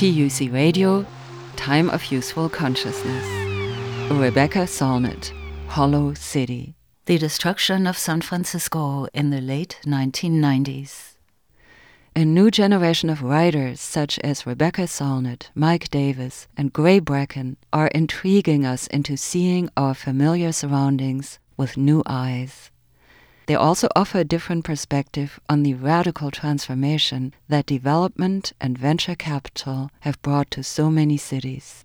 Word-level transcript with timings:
TUC 0.00 0.50
Radio, 0.50 1.04
Time 1.56 1.90
of 1.90 2.10
Useful 2.10 2.48
Consciousness. 2.48 3.26
Rebecca 4.10 4.60
Solnit, 4.60 5.30
Hollow 5.68 6.14
City. 6.14 6.74
The 7.04 7.18
destruction 7.18 7.86
of 7.86 7.98
San 7.98 8.22
Francisco 8.22 9.08
in 9.12 9.28
the 9.28 9.42
late 9.42 9.78
1990s. 9.84 11.16
A 12.16 12.24
new 12.24 12.50
generation 12.50 13.10
of 13.10 13.22
writers 13.22 13.78
such 13.78 14.18
as 14.20 14.46
Rebecca 14.46 14.86
Solnit, 14.86 15.50
Mike 15.54 15.90
Davis, 15.90 16.48
and 16.56 16.72
Gray 16.72 16.98
Brechin 16.98 17.56
are 17.70 17.88
intriguing 17.88 18.64
us 18.64 18.86
into 18.86 19.18
seeing 19.18 19.68
our 19.76 19.92
familiar 19.92 20.52
surroundings 20.52 21.38
with 21.58 21.76
new 21.76 22.02
eyes. 22.06 22.70
They 23.50 23.56
also 23.56 23.88
offer 23.96 24.20
a 24.20 24.24
different 24.24 24.64
perspective 24.64 25.40
on 25.48 25.64
the 25.64 25.74
radical 25.74 26.30
transformation 26.30 27.34
that 27.48 27.66
development 27.66 28.52
and 28.60 28.78
venture 28.78 29.16
capital 29.16 29.90
have 30.02 30.22
brought 30.22 30.52
to 30.52 30.62
so 30.62 30.88
many 30.88 31.16
cities. 31.16 31.84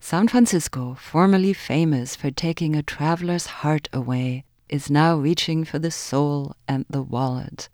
San 0.00 0.26
Francisco, 0.26 0.96
formerly 0.98 1.52
famous 1.52 2.16
for 2.16 2.32
taking 2.32 2.74
a 2.74 2.82
traveler's 2.82 3.46
heart 3.62 3.88
away, 3.92 4.42
is 4.68 4.90
now 4.90 5.16
reaching 5.16 5.64
for 5.64 5.78
the 5.78 5.92
soul 5.92 6.56
and 6.66 6.84
the 6.90 7.02
wallet. 7.04 7.68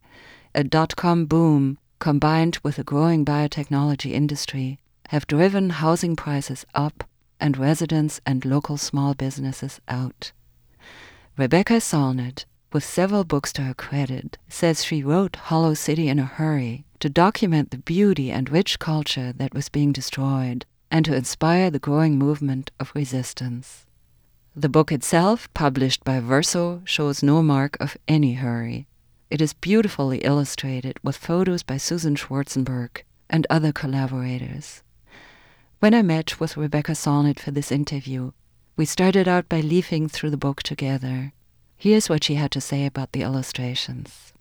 A 0.55 0.63
dot 0.63 0.95
com 0.95 1.25
boom 1.25 1.79
combined 2.01 2.59
with 2.63 2.79
a 2.79 2.85
growing 2.85 3.25
biotechnology 3.25 4.13
industry 4.13 4.79
have 5.09 5.27
driven 5.27 5.71
housing 5.71 6.15
prices 6.15 6.67
up 6.75 7.05
and 7.41 7.57
residents 7.57 8.21
and 8.27 8.45
local 8.45 8.77
small 8.77 9.15
businesses 9.15 9.81
out. 9.89 10.33
Rebecca 11.39 11.81
Solnit 11.81 12.45
with 12.73 12.85
several 12.85 13.25
books 13.25 13.53
to 13.55 13.63
her 13.63 13.75
credit, 13.75 14.39
says 14.49 14.85
she 14.85 15.03
wrote 15.03 15.37
Hollow 15.37 15.75
City 15.75 16.09
in 16.09 16.19
a 16.19 16.25
hurry 16.25 16.85
to 17.01 17.09
document 17.09 17.71
the 17.71 17.79
beauty 17.79 18.31
and 18.31 18.51
rich 18.51 18.79
culture 18.79 19.33
that 19.33 19.55
was 19.55 19.69
being 19.69 19.93
destroyed 19.93 20.67
and 20.91 21.05
to 21.05 21.15
inspire 21.15 21.71
the 21.71 21.79
growing 21.79 22.19
movement 22.19 22.71
of 22.81 22.93
resistance. 22.95 23.87
The 24.57 24.69
book 24.69 24.91
itself, 24.91 25.53
published 25.55 26.03
by 26.05 26.19
Verso, 26.21 26.83
shows 26.85 27.23
no 27.23 27.43
mark 27.43 27.77
of 27.79 27.97
any 28.09 28.35
hurry. 28.35 28.89
It 29.31 29.41
is 29.41 29.53
beautifully 29.53 30.19
illustrated 30.19 30.99
with 31.03 31.17
photos 31.17 31.63
by 31.63 31.77
Susan 31.77 32.17
Schwartzenberg 32.17 33.03
and 33.31 33.47
other 33.51 33.73
collaborators. 33.73 34.83
When 35.81 35.95
I 35.95 36.03
met 36.03 36.41
with 36.41 36.57
Rebecca 36.57 36.93
Solnit 36.93 37.39
for 37.39 37.53
this 37.53 37.71
interview, 37.71 38.33
we 38.77 38.85
started 38.85 39.29
out 39.29 39.49
by 39.49 39.61
leafing 39.61 40.09
through 40.09 40.31
the 40.31 40.37
book 40.37 40.63
together. 40.63 41.33
Here's 41.81 42.09
what 42.09 42.25
she 42.25 42.35
had 42.35 42.51
to 42.53 42.61
say 42.61 42.85
about 42.87 43.13
the 43.13 43.23
illustrations. 43.23 44.33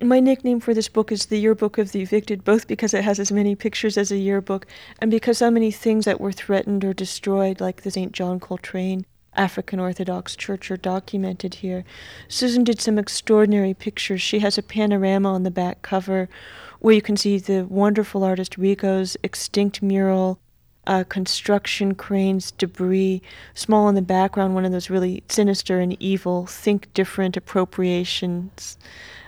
My 0.00 0.20
nickname 0.20 0.58
for 0.58 0.72
this 0.72 0.88
book 0.88 1.12
is 1.12 1.26
the 1.26 1.38
Yearbook 1.38 1.76
of 1.76 1.92
the 1.92 2.00
Evicted, 2.00 2.44
both 2.44 2.66
because 2.66 2.94
it 2.94 3.04
has 3.04 3.20
as 3.20 3.30
many 3.30 3.54
pictures 3.54 3.98
as 3.98 4.10
a 4.10 4.16
yearbook 4.16 4.66
and 5.00 5.10
because 5.10 5.38
so 5.38 5.50
many 5.50 5.70
things 5.70 6.06
that 6.06 6.20
were 6.20 6.32
threatened 6.32 6.82
or 6.82 6.94
destroyed, 6.94 7.60
like 7.60 7.82
the 7.82 7.90
St. 7.90 8.12
John 8.12 8.40
Coltrane 8.40 9.04
African 9.34 9.78
Orthodox 9.78 10.34
Church, 10.34 10.70
are 10.70 10.78
documented 10.78 11.54
here. 11.54 11.84
Susan 12.26 12.64
did 12.64 12.80
some 12.80 12.98
extraordinary 12.98 13.74
pictures. 13.74 14.22
She 14.22 14.38
has 14.38 14.56
a 14.56 14.62
panorama 14.62 15.34
on 15.34 15.42
the 15.42 15.50
back 15.50 15.82
cover 15.82 16.30
where 16.78 16.94
you 16.94 17.02
can 17.02 17.18
see 17.18 17.36
the 17.36 17.66
wonderful 17.66 18.24
artist 18.24 18.56
Rigo's 18.56 19.16
extinct 19.22 19.82
mural 19.82 20.40
uh, 20.88 21.04
construction 21.04 21.94
cranes, 21.94 22.50
debris, 22.50 23.22
small 23.54 23.88
in 23.88 23.94
the 23.94 24.02
background, 24.02 24.54
one 24.54 24.64
of 24.64 24.72
those 24.72 24.90
really 24.90 25.22
sinister 25.28 25.78
and 25.78 25.96
evil, 26.02 26.46
think 26.46 26.92
different 26.94 27.36
appropriations 27.36 28.78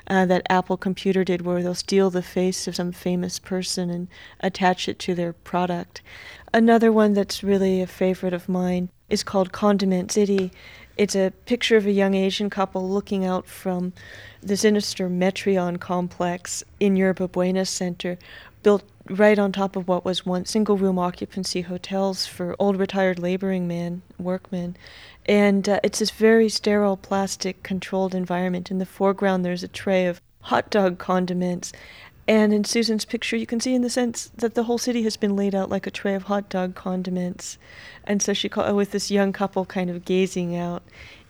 uh, 0.06 0.24
that 0.24 0.46
Apple 0.48 0.78
Computer 0.78 1.22
did, 1.22 1.42
where 1.42 1.62
they'll 1.62 1.74
steal 1.74 2.08
the 2.08 2.22
face 2.22 2.66
of 2.66 2.74
some 2.74 2.92
famous 2.92 3.38
person 3.38 3.90
and 3.90 4.08
attach 4.40 4.88
it 4.88 4.98
to 5.00 5.14
their 5.14 5.34
product. 5.34 6.00
Another 6.52 6.90
one 6.90 7.12
that's 7.12 7.44
really 7.44 7.82
a 7.82 7.86
favorite 7.86 8.32
of 8.32 8.48
mine 8.48 8.88
is 9.10 9.22
called 9.22 9.52
Condiment 9.52 10.10
City. 10.10 10.50
It's 10.96 11.14
a 11.14 11.32
picture 11.46 11.76
of 11.76 11.86
a 11.86 11.92
young 11.92 12.14
Asian 12.14 12.50
couple 12.50 12.88
looking 12.88 13.24
out 13.24 13.46
from 13.46 13.92
the 14.42 14.56
sinister 14.56 15.08
Metreon 15.08 15.78
complex 15.78 16.64
in 16.78 16.96
Yerba 16.96 17.28
Buena 17.28 17.64
Center, 17.64 18.18
built 18.62 18.84
right 19.08 19.38
on 19.38 19.52
top 19.52 19.76
of 19.76 19.88
what 19.88 20.04
was 20.04 20.24
once 20.24 20.50
single 20.50 20.76
room 20.76 20.98
occupancy 20.98 21.62
hotels 21.62 22.26
for 22.26 22.54
old 22.58 22.76
retired 22.76 23.18
laboring 23.18 23.66
men, 23.66 24.02
workmen. 24.18 24.76
And 25.26 25.68
uh, 25.68 25.80
it's 25.82 25.98
this 25.98 26.10
very 26.10 26.48
sterile, 26.48 26.96
plastic 26.96 27.62
controlled 27.62 28.14
environment. 28.14 28.70
In 28.70 28.78
the 28.78 28.86
foreground, 28.86 29.44
there's 29.44 29.62
a 29.62 29.68
tray 29.68 30.06
of 30.06 30.20
hot 30.42 30.70
dog 30.70 30.98
condiments. 30.98 31.72
And 32.28 32.52
in 32.52 32.64
Susan's 32.64 33.04
picture, 33.04 33.36
you 33.36 33.46
can 33.46 33.58
see 33.58 33.74
in 33.74 33.82
the 33.82 33.90
sense 33.90 34.30
that 34.36 34.54
the 34.54 34.64
whole 34.64 34.78
city 34.78 35.02
has 35.02 35.16
been 35.16 35.34
laid 35.34 35.54
out 35.54 35.68
like 35.68 35.86
a 35.86 35.90
tray 35.90 36.14
of 36.14 36.24
hot 36.24 36.48
dog 36.48 36.74
condiments. 36.74 37.58
And 38.04 38.22
so 38.22 38.32
she 38.32 38.48
called 38.48 38.76
with 38.76 38.92
this 38.92 39.10
young 39.10 39.32
couple 39.32 39.64
kind 39.64 39.90
of 39.90 40.04
gazing 40.04 40.56
out 40.56 40.82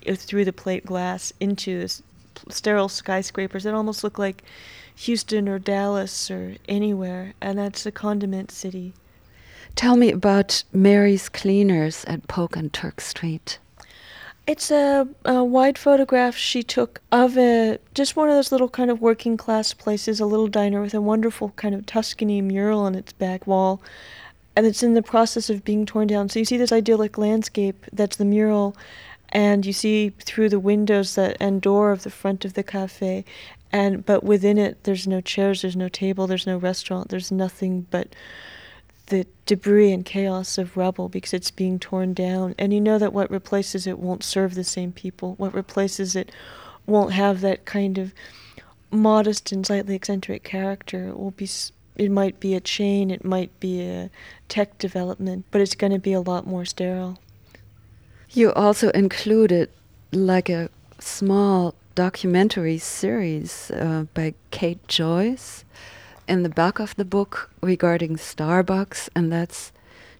uh, 0.06 0.14
through 0.14 0.44
the 0.44 0.52
plate 0.52 0.84
glass 0.84 1.32
into 1.40 1.80
this 1.80 2.02
sterile 2.48 2.88
skyscrapers 2.88 3.64
that 3.64 3.74
almost 3.74 4.04
look 4.04 4.18
like 4.18 4.42
Houston 4.96 5.48
or 5.48 5.58
Dallas 5.58 6.30
or 6.30 6.56
anywhere, 6.68 7.34
and 7.40 7.58
that's 7.58 7.86
a 7.86 7.92
condiment 7.92 8.50
city. 8.50 8.92
Tell 9.76 9.96
me 9.96 10.10
about 10.10 10.62
Mary's 10.72 11.28
Cleaners 11.28 12.04
at 12.06 12.26
Polk 12.28 12.56
and 12.56 12.72
Turk 12.72 13.00
Street. 13.00 13.58
It's 14.46 14.70
a, 14.70 15.06
a, 15.24 15.44
wide 15.44 15.78
photograph 15.78 16.36
she 16.36 16.62
took 16.62 17.00
of 17.12 17.38
a 17.38 17.78
just 17.94 18.16
one 18.16 18.28
of 18.28 18.34
those 18.34 18.50
little 18.50 18.68
kind 18.68 18.90
of 18.90 19.00
working 19.00 19.36
class 19.36 19.72
places, 19.72 20.18
a 20.18 20.26
little 20.26 20.48
diner 20.48 20.80
with 20.80 20.92
a 20.92 21.00
wonderful 21.00 21.50
kind 21.50 21.74
of 21.74 21.86
Tuscany 21.86 22.40
mural 22.40 22.80
on 22.80 22.94
its 22.94 23.12
back 23.12 23.46
wall, 23.46 23.80
and 24.56 24.66
it's 24.66 24.82
in 24.82 24.94
the 24.94 25.02
process 25.02 25.50
of 25.50 25.64
being 25.64 25.86
torn 25.86 26.08
down. 26.08 26.28
So 26.28 26.40
you 26.40 26.44
see 26.44 26.56
this 26.56 26.72
idyllic 26.72 27.16
landscape 27.16 27.86
that's 27.92 28.16
the 28.16 28.24
mural, 28.24 28.76
and 29.30 29.64
you 29.64 29.72
see 29.72 30.10
through 30.10 30.48
the 30.48 30.60
windows 30.60 31.14
that 31.14 31.36
and 31.40 31.62
door 31.62 31.92
of 31.92 32.02
the 32.02 32.10
front 32.10 32.44
of 32.44 32.54
the 32.54 32.62
cafe, 32.62 33.24
and 33.72 34.04
but 34.04 34.24
within 34.24 34.58
it 34.58 34.84
there's 34.84 35.06
no 35.06 35.20
chairs 35.20 35.62
there's 35.62 35.76
no 35.76 35.88
table 35.88 36.26
there's 36.26 36.46
no 36.46 36.56
restaurant 36.56 37.08
there's 37.08 37.30
nothing 37.30 37.86
but 37.90 38.14
the 39.10 39.26
debris 39.44 39.92
and 39.92 40.04
chaos 40.04 40.56
of 40.56 40.76
rubble 40.76 41.08
because 41.08 41.34
it's 41.34 41.50
being 41.50 41.78
torn 41.78 42.14
down. 42.14 42.54
And 42.58 42.72
you 42.72 42.80
know 42.80 42.98
that 42.98 43.12
what 43.12 43.30
replaces 43.30 43.86
it 43.86 43.98
won't 43.98 44.24
serve 44.24 44.54
the 44.54 44.64
same 44.64 44.92
people. 44.92 45.34
What 45.34 45.52
replaces 45.52 46.16
it 46.16 46.32
won't 46.86 47.12
have 47.12 47.42
that 47.42 47.66
kind 47.66 47.98
of 47.98 48.14
modest 48.90 49.52
and 49.52 49.66
slightly 49.66 49.94
eccentric 49.94 50.42
character. 50.42 51.08
It 51.08 51.18
will 51.18 51.32
be 51.32 51.48
it 51.96 52.10
might 52.10 52.40
be 52.40 52.54
a 52.54 52.60
chain 52.60 53.10
it 53.10 53.24
might 53.24 53.58
be 53.60 53.82
a 53.82 54.08
tech 54.48 54.78
development 54.78 55.44
but 55.50 55.60
it's 55.60 55.74
going 55.74 55.92
to 55.92 55.98
be 55.98 56.12
a 56.12 56.20
lot 56.20 56.46
more 56.46 56.64
sterile 56.64 57.18
you 58.32 58.52
also 58.52 58.90
included 58.90 59.70
like 60.12 60.48
a 60.48 60.68
small 60.98 61.74
documentary 61.94 62.78
series 62.78 63.70
uh, 63.72 64.04
by 64.14 64.34
Kate 64.50 64.86
Joyce 64.88 65.64
in 66.28 66.42
the 66.42 66.48
back 66.48 66.78
of 66.78 66.94
the 66.96 67.04
book 67.04 67.50
regarding 67.60 68.16
Starbucks, 68.16 69.08
and 69.16 69.32
that's 69.32 69.72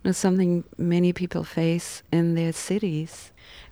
you 0.02 0.08
know, 0.08 0.12
something 0.12 0.64
many 0.76 1.12
people 1.12 1.44
face 1.44 2.02
in 2.10 2.34
their 2.34 2.52
cities. 2.52 3.29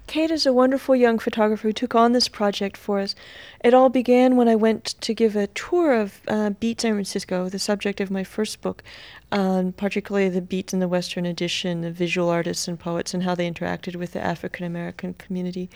Kate 0.09 0.31
is 0.31 0.47
a 0.47 0.55
wonderful 0.55 0.97
young 0.97 1.19
photographer 1.19 1.69
who 1.69 1.73
took 1.73 1.95
on 1.95 2.13
this 2.13 2.29
project 2.29 2.79
for 2.79 2.99
us. 2.99 3.15
It 3.63 3.75
all 3.75 3.91
began 3.91 4.37
when 4.37 4.49
I 4.49 4.57
went 4.57 4.87
to 5.03 5.13
give 5.13 5.37
a 5.37 5.49
tour 5.49 5.93
of 5.93 6.23
uh, 6.27 6.51
Beat 6.51 6.81
San 6.81 6.95
Francisco, 6.95 7.51
the 7.51 7.59
subject 7.59 8.01
of 8.01 8.11
my 8.11 8.25
first 8.25 8.63
book, 8.63 8.83
um, 9.31 9.73
particularly 9.73 10.31
the 10.31 10.41
Beat 10.41 10.73
in 10.73 10.81
the 10.81 10.89
Western 10.89 11.27
Addition, 11.27 11.83
the 11.83 11.91
visual 11.91 12.31
artists 12.31 12.67
and 12.67 12.81
poets, 12.81 13.13
and 13.13 13.25
how 13.25 13.35
they 13.35 13.49
interacted 13.49 13.97
with 13.97 14.13
the 14.13 14.25
African 14.25 14.65
American 14.65 15.13
community. 15.13 15.69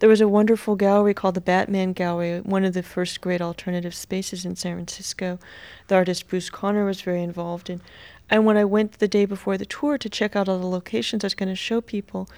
There 0.00 0.08
was 0.08 0.20
a 0.20 0.26
wonderful 0.26 0.74
gallery 0.74 1.14
called 1.14 1.36
the 1.36 1.40
Batman 1.40 1.92
Gallery, 1.92 2.40
one 2.40 2.64
of 2.64 2.74
the 2.74 2.82
first 2.82 3.20
great 3.20 3.40
alternative 3.40 3.94
spaces 3.94 4.44
in 4.44 4.56
San 4.56 4.74
Francisco. 4.74 5.38
The 5.86 5.94
artist 5.94 6.26
Bruce 6.26 6.50
Conner 6.50 6.84
was 6.84 7.02
very 7.02 7.22
involved 7.22 7.70
in. 7.70 7.80
And 8.28 8.44
when 8.44 8.56
I 8.56 8.64
went 8.64 8.98
the 8.98 9.08
day 9.08 9.24
before 9.24 9.56
the 9.56 9.66
tour 9.66 9.98
to 9.98 10.08
check 10.08 10.34
out 10.34 10.48
all 10.48 10.58
the 10.58 10.66
locations 10.66 11.22
I 11.22 11.26
was 11.26 11.34
going 11.34 11.48
to 11.48 11.54
show 11.54 11.80
people, 11.80 12.28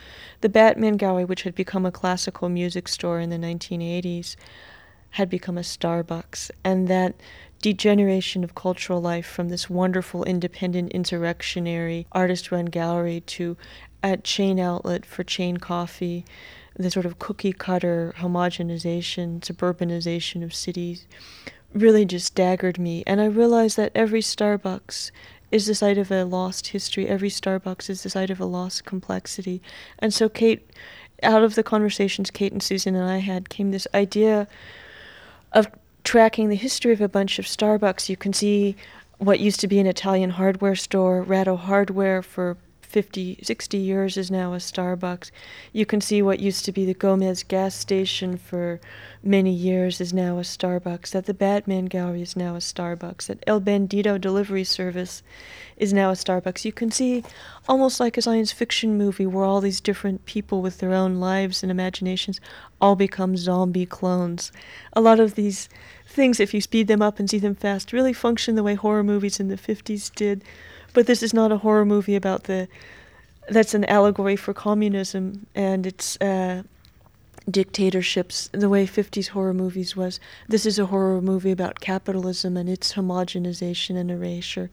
the 0.41 0.49
Batman 0.49 0.97
Gallery, 0.97 1.25
which 1.25 1.43
had 1.43 1.55
become 1.55 1.87
a 1.87 1.93
classical 1.93 2.49
music 2.49 2.89
store 2.89 3.21
in 3.21 3.31
the 3.31 3.39
1980s, 3.39 4.37
had 5.11 5.31
become 5.31 5.57
a 5.57 5.63
Starbucks. 5.63 6.51
And 6.63 6.89
that 6.89 7.15
degeneration 7.63 8.45
of 8.45 8.55
cultural 8.55 9.01
life 9.01 9.27
from 9.27 9.49
this 9.49 9.71
wonderful 9.71 10.25
independent 10.25 10.93
insurrectionary 10.93 12.07
artist 12.13 12.53
run 12.53 12.67
gallery 12.67 13.21
to 13.21 13.57
a 14.03 14.17
chain 14.19 14.61
outlet 14.61 15.05
for 15.05 15.25
chain 15.25 15.57
coffee, 15.57 16.25
the 16.77 16.91
sort 16.91 17.07
of 17.07 17.19
cookie 17.19 17.53
cutter 17.53 18.15
homogenization, 18.19 19.41
suburbanization 19.41 20.45
of 20.45 20.55
cities 20.55 21.07
really 21.75 22.05
just 22.05 22.27
staggered 22.27 22.79
me. 22.79 23.03
And 23.07 23.21
I 23.21 23.27
realized 23.27 23.77
that 23.77 23.93
every 23.95 24.21
Starbucks 24.21 25.11
is 25.51 25.67
the 25.67 25.75
site 25.75 25.99
of 25.99 26.11
a 26.11 26.25
lost 26.25 26.69
history. 26.69 27.07
Every 27.07 27.31
Starbucks 27.31 27.89
is 27.89 28.03
the 28.03 28.11
site 28.11 28.31
of 28.31 28.41
a 28.41 28.45
lost 28.45 28.85
complexity. 28.85 29.63
And 29.99 30.13
so, 30.13 30.29
Kate, 30.29 30.69
out 31.23 31.43
of 31.43 31.55
the 31.55 31.63
conversations 31.63 32.31
Kate 32.31 32.53
and 32.53 32.63
Susan 32.63 32.95
and 32.95 33.09
I 33.09 33.19
had, 33.19 33.49
came 33.49 33.71
this 33.71 33.87
idea 33.95 34.47
of 35.53 35.69
tracking 36.05 36.49
the 36.49 36.57
history 36.57 36.93
of 36.93 37.01
a 37.01 37.09
bunch 37.09 37.39
of 37.39 37.45
Starbucks. 37.45 38.09
You 38.09 38.17
can 38.17 38.33
see 38.33 38.77
what 39.19 39.41
used 39.41 39.61
to 39.61 39.69
be 39.69 39.81
an 39.81 39.87
Italian 39.87 40.31
hardware 40.31 40.77
store, 40.77 41.23
Ratto 41.23 41.57
Hardware, 41.57 42.23
for 42.23 42.57
50, 42.89 43.41
60 43.43 43.77
years 43.77 44.17
is 44.17 44.31
now 44.31 44.55
a 44.55 44.57
Starbucks. 44.57 45.31
You 45.75 45.85
can 45.85 46.01
see 46.01 46.23
what 46.23 46.41
used 46.41 46.65
to 46.65 46.73
be 46.73 46.87
the 46.87 46.95
Gomez 46.95 47.43
gas 47.43 47.75
station 47.75 48.39
for 48.39 48.81
many 49.23 49.53
years 49.53 50.01
is 50.01 50.15
now 50.15 50.39
a 50.39 50.43
Starbucks. 50.43 51.11
That 51.11 51.27
the 51.27 51.35
Batman 51.35 51.85
Gallery 51.85 52.23
is 52.23 52.35
now 52.35 52.55
a 52.55 52.61
Starbucks. 52.61 53.27
That 53.27 53.45
El 53.47 53.61
Bandito 53.61 54.19
delivery 54.19 54.65
service 54.65 55.23
is 55.77 55.93
now 55.93 56.09
a 56.09 56.15
Starbucks. 56.15 56.65
You 56.65 56.73
can 56.73 56.91
see 56.91 57.23
almost 57.69 58.01
like 58.01 58.17
a 58.17 58.23
science 58.23 58.53
fiction 58.53 58.97
movie 58.97 59.27
where 59.27 59.45
all 59.45 59.61
these 59.61 59.83
different 59.83 60.25
people 60.25 60.63
with 60.63 60.79
their 60.79 60.95
own 60.95 61.17
lives 61.17 61.63
and 61.63 61.71
imaginations 61.71 62.41
all 62.81 62.97
become 62.97 63.37
zombie 63.37 63.87
clones. 63.87 64.51
A 64.95 65.03
lot 65.03 65.21
of 65.21 65.35
these 65.35 65.69
things, 66.07 66.41
if 66.41 66.55
you 66.55 66.63
speed 66.63 66.89
them 66.89 67.03
up 67.03 67.19
and 67.19 67.29
see 67.29 67.39
them 67.39 67.55
fast, 67.55 67.93
really 67.93 68.15
function 68.15 68.55
the 68.55 68.63
way 68.63 68.75
horror 68.75 69.05
movies 69.05 69.39
in 69.39 69.49
the 69.49 69.57
50s 69.57 70.15
did 70.15 70.43
but 70.99 71.07
this 71.07 71.23
is 71.23 71.33
not 71.33 71.53
a 71.53 71.59
horror 71.59 71.85
movie 71.85 72.17
about 72.17 72.43
the. 72.51 72.67
That's 73.49 73.73
an 73.73 73.85
allegory 73.85 74.35
for 74.35 74.53
communism 74.53 75.47
and 75.55 75.87
its 75.87 76.21
uh, 76.21 76.65
dictatorships, 77.49 78.51
the 78.51 78.69
way 78.69 78.85
50s 78.85 79.29
horror 79.29 79.55
movies 79.55 79.95
was. 79.95 80.19
This 80.49 80.67
is 80.67 80.77
a 80.77 80.87
horror 80.87 81.23
movie 81.23 81.53
about 81.53 81.79
capitalism 81.79 82.57
and 82.57 82.69
its 82.69 82.95
homogenization 82.95 83.97
and 83.97 84.11
erasure. 84.11 84.73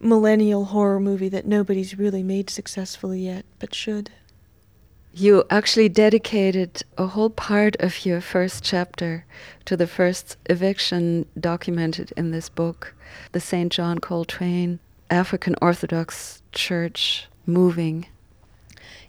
Millennial 0.00 0.64
horror 0.64 0.98
movie 0.98 1.28
that 1.28 1.44
nobody's 1.44 1.98
really 1.98 2.22
made 2.22 2.48
successfully 2.48 3.20
yet, 3.20 3.44
but 3.58 3.74
should. 3.74 4.10
You 5.12 5.44
actually 5.50 5.90
dedicated 5.90 6.82
a 6.96 7.08
whole 7.08 7.28
part 7.28 7.76
of 7.78 8.06
your 8.06 8.22
first 8.22 8.64
chapter 8.64 9.26
to 9.66 9.76
the 9.76 9.86
first 9.86 10.38
eviction 10.46 11.26
documented 11.38 12.10
in 12.16 12.30
this 12.30 12.48
book, 12.48 12.94
the 13.32 13.40
St. 13.40 13.70
John 13.70 13.98
Coltrane 13.98 14.80
African 15.12 15.54
Orthodox 15.60 16.40
Church 16.52 17.26
moving? 17.44 18.06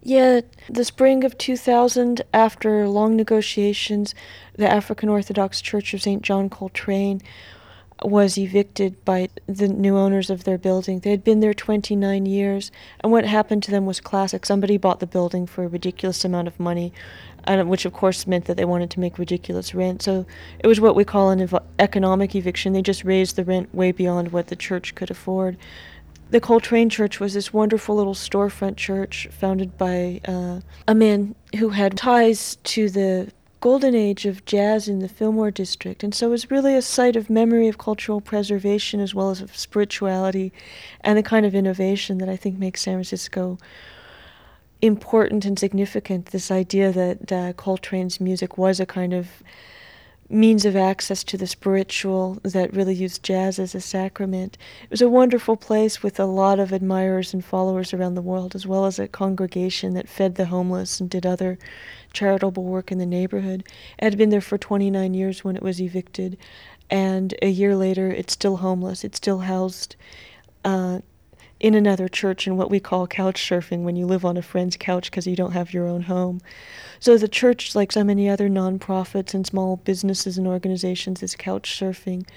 Yeah, 0.01 0.41
the 0.69 0.83
spring 0.83 1.23
of 1.23 1.37
2000, 1.37 2.21
after 2.33 2.89
long 2.89 3.15
negotiations, 3.15 4.13
the 4.57 4.69
African 4.69 5.07
Orthodox 5.07 5.61
Church 5.61 5.93
of 5.93 6.01
St. 6.01 6.21
John 6.21 6.49
Coltrane 6.49 7.21
was 8.03 8.37
evicted 8.37 9.05
by 9.05 9.29
the 9.47 9.69
new 9.69 9.95
owners 9.95 10.29
of 10.29 10.43
their 10.43 10.57
building. 10.57 10.99
They 10.99 11.11
had 11.11 11.23
been 11.23 11.39
there 11.39 11.53
29 11.53 12.25
years, 12.25 12.69
and 12.99 13.13
what 13.13 13.23
happened 13.25 13.63
to 13.63 13.71
them 13.71 13.85
was 13.85 14.01
classic. 14.01 14.45
Somebody 14.45 14.75
bought 14.75 14.99
the 14.99 15.07
building 15.07 15.47
for 15.47 15.63
a 15.63 15.69
ridiculous 15.69 16.25
amount 16.25 16.49
of 16.49 16.59
money, 16.59 16.91
and 17.45 17.69
which 17.69 17.85
of 17.85 17.93
course 17.93 18.27
meant 18.27 18.43
that 18.45 18.57
they 18.57 18.65
wanted 18.65 18.89
to 18.91 18.99
make 18.99 19.17
ridiculous 19.17 19.73
rent. 19.73 20.01
So 20.01 20.25
it 20.59 20.67
was 20.67 20.81
what 20.81 20.97
we 20.97 21.05
call 21.05 21.29
an 21.29 21.39
ev- 21.39 21.63
economic 21.79 22.35
eviction. 22.35 22.73
They 22.73 22.81
just 22.81 23.05
raised 23.05 23.37
the 23.37 23.45
rent 23.45 23.73
way 23.73 23.93
beyond 23.93 24.33
what 24.33 24.47
the 24.47 24.57
church 24.57 24.95
could 24.95 25.09
afford 25.09 25.57
the 26.33 26.41
Coltrane 26.41 26.89
Church 26.89 27.19
was 27.19 27.35
this 27.35 27.53
wonderful 27.53 27.95
little 27.95 28.15
storefront 28.15 28.75
church 28.75 29.27
founded 29.29 29.77
by 29.77 30.19
uh, 30.27 30.61
a 30.87 30.95
man 30.95 31.35
who 31.59 31.69
had 31.69 31.95
ties 31.95 32.55
to 32.63 32.89
the 32.89 33.31
golden 33.61 33.93
age 33.93 34.25
of 34.25 34.43
jazz 34.43 34.87
in 34.87 34.97
the 34.97 35.07
Fillmore 35.07 35.51
district. 35.51 36.03
And 36.03 36.15
so 36.15 36.25
it 36.25 36.31
was 36.31 36.49
really 36.49 36.73
a 36.73 36.81
site 36.81 37.15
of 37.15 37.29
memory 37.29 37.67
of 37.67 37.77
cultural 37.77 38.19
preservation 38.19 38.99
as 38.99 39.13
well 39.13 39.29
as 39.29 39.41
of 39.41 39.55
spirituality 39.55 40.51
and 41.01 41.19
the 41.19 41.21
kind 41.21 41.45
of 41.45 41.53
innovation 41.53 42.17
that 42.17 42.29
I 42.29 42.35
think 42.35 42.57
makes 42.57 42.81
San 42.81 42.95
Francisco 42.95 43.59
important 44.81 45.45
and 45.45 45.59
significant. 45.59 46.25
This 46.31 46.49
idea 46.49 46.91
that 46.91 47.31
uh, 47.31 47.53
Coltrane's 47.53 48.19
music 48.19 48.57
was 48.57 48.79
a 48.79 48.87
kind 48.87 49.13
of 49.13 49.43
means 50.33 50.65
of 50.65 50.75
access 50.75 51.23
to 51.23 51.37
the 51.37 51.45
spiritual 51.45 52.39
that 52.43 52.73
really 52.73 52.95
used 52.95 53.23
jazz 53.23 53.59
as 53.59 53.75
a 53.75 53.81
sacrament. 53.81 54.57
It 54.83 54.89
was 54.89 55.01
a 55.01 55.09
wonderful 55.09 55.55
place 55.55 56.01
with 56.01 56.19
a 56.19 56.25
lot 56.25 56.59
of 56.59 56.73
admirers 56.73 57.33
and 57.33 57.45
followers 57.45 57.93
around 57.93 58.15
the 58.15 58.21
world, 58.21 58.55
as 58.55 58.65
well 58.65 58.85
as 58.85 58.97
a 58.97 59.07
congregation 59.07 59.93
that 59.93 60.09
fed 60.09 60.35
the 60.35 60.45
homeless 60.45 60.99
and 60.99 61.09
did 61.09 61.25
other 61.25 61.59
charitable 62.13 62.63
work 62.63 62.91
in 62.91 62.97
the 62.97 63.05
neighborhood. 63.05 63.63
It 63.99 64.03
had 64.03 64.17
been 64.17 64.29
there 64.29 64.41
for 64.41 64.57
29 64.57 65.13
years 65.13 65.43
when 65.43 65.55
it 65.55 65.63
was 65.63 65.79
evicted, 65.79 66.37
and 66.89 67.33
a 67.41 67.49
year 67.49 67.75
later, 67.75 68.09
it's 68.09 68.33
still 68.33 68.57
homeless. 68.57 69.03
It's 69.03 69.17
still 69.17 69.39
housed 69.39 69.95
uh, 70.65 70.99
in 71.63 71.75
another 71.75 72.09
church 72.09 72.45
in 72.45 72.57
what 72.57 72.69
we 72.69 72.81
call 72.81 73.07
couch 73.07 73.41
surfing 73.41 73.83
when 73.83 73.95
you 73.95 74.05
live 74.05 74.25
on 74.25 74.35
a 74.35 74.41
friend's 74.41 74.75
couch 74.75 75.09
because 75.09 75.25
you 75.25 75.35
don't 75.37 75.53
have 75.53 75.73
your 75.73 75.87
own 75.87 76.01
home. 76.01 76.41
So 76.99 77.17
the 77.17 77.29
church, 77.29 77.73
like 77.73 77.93
so 77.93 78.03
many 78.03 78.29
other 78.29 78.49
nonprofits 78.49 79.33
and 79.33 79.47
small 79.47 79.77
businesses 79.77 80.37
and 80.37 80.45
organizations, 80.45 81.23
is 81.23 81.37
couch 81.37 81.79
surfing. 81.79 82.27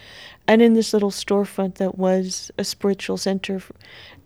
And 0.46 0.62
in 0.62 0.74
this 0.74 0.92
little 0.92 1.10
storefront 1.10 1.74
that 1.74 1.98
was 1.98 2.52
a 2.56 2.62
spiritual 2.62 3.16
center 3.16 3.60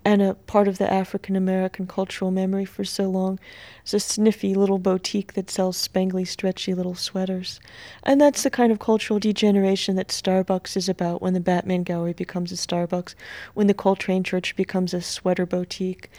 and 0.04 0.22
a 0.22 0.34
part 0.34 0.66
of 0.66 0.78
the 0.78 0.90
African 0.90 1.36
American 1.36 1.86
cultural 1.86 2.30
memory 2.30 2.64
for 2.64 2.84
so 2.84 3.08
long. 3.08 3.38
It's 3.82 3.92
a 3.92 4.00
sniffy 4.00 4.54
little 4.54 4.78
boutique 4.78 5.34
that 5.34 5.50
sells 5.50 5.76
spangly, 5.76 6.26
stretchy 6.26 6.72
little 6.72 6.94
sweaters. 6.94 7.60
And 8.02 8.20
that's 8.20 8.42
the 8.42 8.50
kind 8.50 8.72
of 8.72 8.78
cultural 8.78 9.18
degeneration 9.18 9.96
that 9.96 10.08
Starbucks 10.08 10.76
is 10.76 10.88
about 10.88 11.20
when 11.20 11.34
the 11.34 11.40
Batman 11.40 11.82
Gallery 11.82 12.14
becomes 12.14 12.50
a 12.50 12.54
Starbucks, 12.54 13.14
when 13.54 13.66
the 13.66 13.74
Coltrane 13.74 14.24
Church 14.24 14.56
becomes 14.56 14.94
a 14.94 15.02
sweater 15.02 15.44
boutique, 15.44 16.10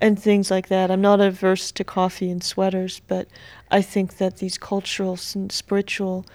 and 0.00 0.18
things 0.18 0.50
like 0.50 0.68
that. 0.68 0.90
I'm 0.90 1.00
not 1.00 1.20
averse 1.20 1.70
to 1.72 1.84
coffee 1.84 2.30
and 2.30 2.42
sweaters, 2.42 3.00
but 3.06 3.28
I 3.70 3.82
think 3.82 4.18
that 4.18 4.38
these 4.38 4.58
cultural 4.58 5.18
and 5.34 5.52
spiritual 5.52 6.26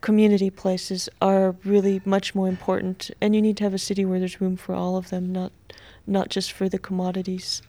community 0.00 0.50
places 0.50 1.08
are 1.20 1.56
really 1.64 2.00
much 2.04 2.34
more 2.34 2.48
important, 2.48 3.10
and 3.20 3.34
you 3.34 3.42
need 3.42 3.56
to 3.56 3.64
have 3.64 3.74
a 3.74 3.78
city 3.78 4.04
where 4.04 4.18
there's 4.18 4.40
room 4.40 4.56
for 4.56 4.74
all 4.74 4.96
of 4.96 5.10
them, 5.10 5.32
not 5.32 5.52
not 6.06 6.30
just 6.30 6.52
for 6.52 6.68
the 6.68 6.78
commodities. 6.78 7.62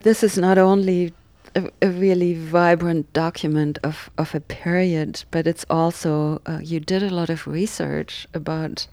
This 0.00 0.24
is 0.24 0.36
not 0.36 0.58
only 0.58 1.12
a, 1.54 1.70
a 1.80 1.90
really 1.90 2.34
vibrant 2.34 3.12
document 3.12 3.78
of, 3.84 4.10
of 4.18 4.34
a 4.34 4.40
period, 4.40 5.24
but 5.30 5.46
it's 5.46 5.64
also, 5.70 6.42
uh, 6.46 6.58
you 6.60 6.80
did 6.80 7.02
a 7.02 7.10
lot 7.10 7.30
of 7.30 7.46
research 7.46 8.26
about 8.34 8.88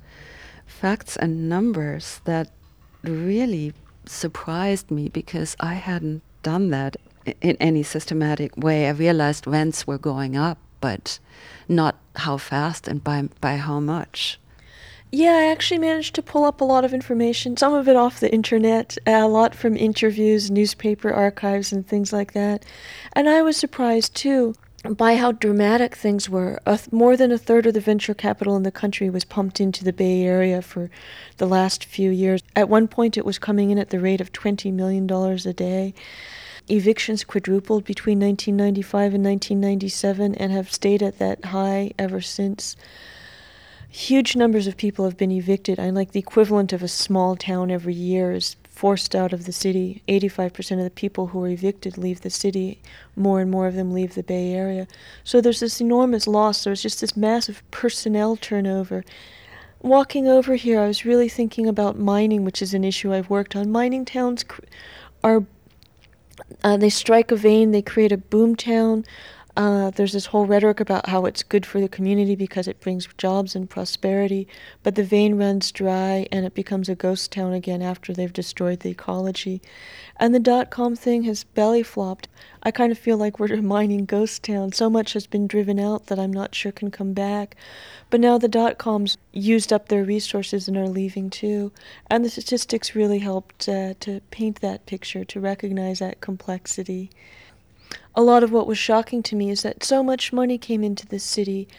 facts 0.68 1.16
and 1.18 1.50
numbers 1.50 2.22
that 2.26 2.52
really 3.04 3.74
surprised 4.06 4.92
me 4.92 5.10
because 5.10 5.56
I 5.60 5.74
hadn't 5.74 6.22
done 6.44 6.70
that 6.70 6.96
in 7.42 7.58
any 7.60 7.82
systematic 7.82 8.56
way. 8.56 8.88
I 8.88 8.92
realized 8.92 9.48
rents 9.48 9.88
were 9.88 9.98
going 9.98 10.36
up, 10.36 10.60
but 10.81 11.19
not 11.67 11.98
how 12.15 12.38
fast 12.38 12.88
and 12.88 13.03
by, 13.03 13.29
by 13.41 13.57
how 13.57 13.79
much. 13.79 14.39
Yeah, 15.12 15.31
I 15.31 15.45
actually 15.45 15.79
managed 15.79 16.13
to 16.15 16.21
pull 16.21 16.45
up 16.45 16.62
a 16.62 16.65
lot 16.65 16.86
of 16.86 16.93
information, 16.93 17.57
some 17.57 17.74
of 17.74 17.88
it 17.88 17.95
off 17.95 18.19
the 18.19 18.31
internet, 18.31 18.95
a 19.07 19.27
lot 19.27 19.55
from 19.55 19.75
interviews, 19.75 20.51
newspaper 20.51 21.12
archives, 21.12 21.71
and 21.71 21.88
things 21.88 22.13
like 22.13 22.33
that. 22.33 22.63
And 23.13 23.27
I 23.27 23.41
was 23.41 23.57
surprised 23.57 24.13
too 24.15 24.53
by 24.88 25.15
how 25.15 25.31
dramatic 25.31 25.95
things 25.95 26.29
were. 26.29 26.59
Th- 26.65 26.91
more 26.91 27.17
than 27.17 27.31
a 27.31 27.38
third 27.38 27.65
of 27.65 27.74
the 27.74 27.81
venture 27.81 28.13
capital 28.13 28.55
in 28.55 28.63
the 28.63 28.71
country 28.71 29.09
was 29.09 29.25
pumped 29.25 29.59
into 29.59 29.83
the 29.83 29.91
Bay 29.91 30.21
Area 30.21 30.62
for 30.62 30.89
the 31.38 31.48
last 31.48 31.83
few 31.83 32.12
years. 32.12 32.41
At 32.55 32.69
one 32.69 32.88
point, 32.88 33.17
it 33.17 33.25
was 33.25 33.39
coming 33.39 33.71
in 33.71 33.79
at 33.79 33.89
the 33.89 34.00
rate 34.00 34.21
of 34.21 34.31
$20 34.31 34.71
million 34.71 35.09
a 35.09 35.53
day. 35.53 35.93
Evictions 36.70 37.24
quadrupled 37.24 37.84
between 37.86 38.20
1995 38.20 39.14
and 39.16 39.26
1997 39.26 40.36
and 40.36 40.52
have 40.52 40.72
stayed 40.72 41.02
at 41.02 41.18
that 41.20 41.46
high 41.46 41.92
ever 41.98 42.22
since 42.22 42.76
huge 43.90 44.36
numbers 44.36 44.68
of 44.68 44.78
people 44.78 45.06
have 45.06 45.18
been 45.18 45.32
evicted. 45.32 45.80
And 45.80 45.96
like 45.96 46.12
the 46.12 46.20
equivalent 46.20 46.72
of 46.72 46.84
a 46.84 46.88
small 46.88 47.36
town 47.36 47.72
every 47.72 47.94
year 47.94 48.34
is 48.34 48.56
forced 48.70 49.16
out 49.16 49.34
of 49.34 49.46
the 49.46 49.52
city. 49.52 50.04
85% 50.08 50.78
of 50.78 50.84
the 50.84 50.90
people 50.90 51.28
who 51.28 51.44
are 51.44 51.50
evicted 51.50 51.98
leave 51.98 52.22
the 52.22 52.30
city. 52.30 52.80
More 53.16 53.42
and 53.42 53.50
more 53.50 53.68
of 53.68 53.76
them 53.76 53.92
leave 53.92 54.16
the 54.16 54.24
Bay 54.24 54.54
Area. 54.54 54.88
So 55.24 55.42
there's 55.42 55.60
this 55.60 55.82
enormous 55.82 56.28
loss. 56.28 56.64
There's 56.64 56.84
just 56.84 57.02
this 57.02 57.18
massive 57.18 57.64
personnel 57.72 58.38
turnover. 58.38 59.04
Walking 59.82 60.28
over 60.28 60.56
here, 60.56 60.80
I 60.80 60.88
was 60.88 61.06
really 61.06 61.30
thinking 61.30 61.66
about 61.66 61.98
mining, 61.98 62.46
which 62.46 62.62
is 62.62 62.74
an 62.74 62.84
issue 62.84 63.14
I've 63.14 63.30
worked 63.30 63.56
on. 63.56 63.72
Mining 63.72 64.06
towns 64.06 64.46
are, 65.24 65.46
uh, 66.63 66.77
they 66.77 66.89
strike 66.89 67.31
a 67.31 67.36
vein, 67.36 67.72
they 67.72 67.81
create 67.81 68.12
a 68.12 68.17
boom 68.17 68.55
town. 68.55 69.05
Uh, 69.58 69.89
there's 69.89 70.13
this 70.13 70.27
whole 70.27 70.46
rhetoric 70.46 70.79
about 70.79 71.10
how 71.10 71.25
it's 71.25 71.44
good 71.44 71.65
for 71.65 71.82
the 71.82 71.89
community 71.89 72.36
because 72.36 72.68
it 72.68 72.79
brings 72.79 73.10
jobs 73.18 73.56
and 73.56 73.70
prosperity, 73.70 74.48
but 74.84 74.96
the 74.96 75.03
vein 75.03 75.36
runs 75.36 75.72
dry 75.72 76.25
and 76.32 76.46
it 76.46 76.53
becomes 76.53 76.88
a 76.88 76.96
ghost 76.96 77.32
town 77.32 77.51
again 77.51 77.82
after 77.82 78.13
they've 78.13 78.32
destroyed 78.32 78.79
the 78.79 78.91
ecology. 78.91 79.62
And 80.18 80.34
the 80.34 80.39
dot 80.39 80.70
com 80.70 80.96
thing 80.96 81.24
has 81.24 81.44
belly 81.44 81.84
flopped. 81.84 82.29
I 82.63 82.72
kind 82.72 82.91
of 82.91 82.98
feel 82.98 83.18
like 83.18 83.39
we're 83.39 83.62
mining 83.62 84.06
ghost 84.06 84.44
town. 84.44 84.72
So 84.72 84.89
much 84.89 85.13
has 85.13 85.27
been 85.27 85.48
driven 85.48 85.79
out 85.79 86.06
that 86.06 86.20
I'm 86.20 86.32
not 86.32 86.56
sure 86.56 86.72
can 86.72 86.91
come 86.91 87.13
back. 87.13 87.56
But 88.10 88.22
now 88.22 88.38
the 88.38 88.48
dot 88.48 88.77
coms 88.77 89.18
used 89.34 89.74
up 89.74 89.89
their 89.89 90.03
resources 90.03 90.68
and 90.68 90.77
are 90.77 90.88
leaving 90.88 91.29
too. 91.29 91.72
And 92.10 92.24
the 92.24 92.29
statistics 92.29 92.96
really 92.96 93.20
helped 93.20 93.68
uh, 93.68 93.96
to 94.01 94.22
paint 94.32 94.62
that 94.62 94.86
picture, 94.86 95.25
to 95.25 95.39
recognize 95.39 96.00
that 96.00 96.22
complexity 96.22 97.10
a 98.20 98.22
lot 98.22 98.44
of 98.44 98.52
what 98.52 98.68
was 98.68 98.78
shocking 98.78 99.24
to 99.24 99.34
me 99.34 99.50
is 99.50 99.62
that 99.62 99.82
so 99.82 100.04
much 100.04 100.34
money 100.34 100.58
came 100.58 100.84
into 100.84 101.08
the 101.08 101.20
city, 101.20 101.70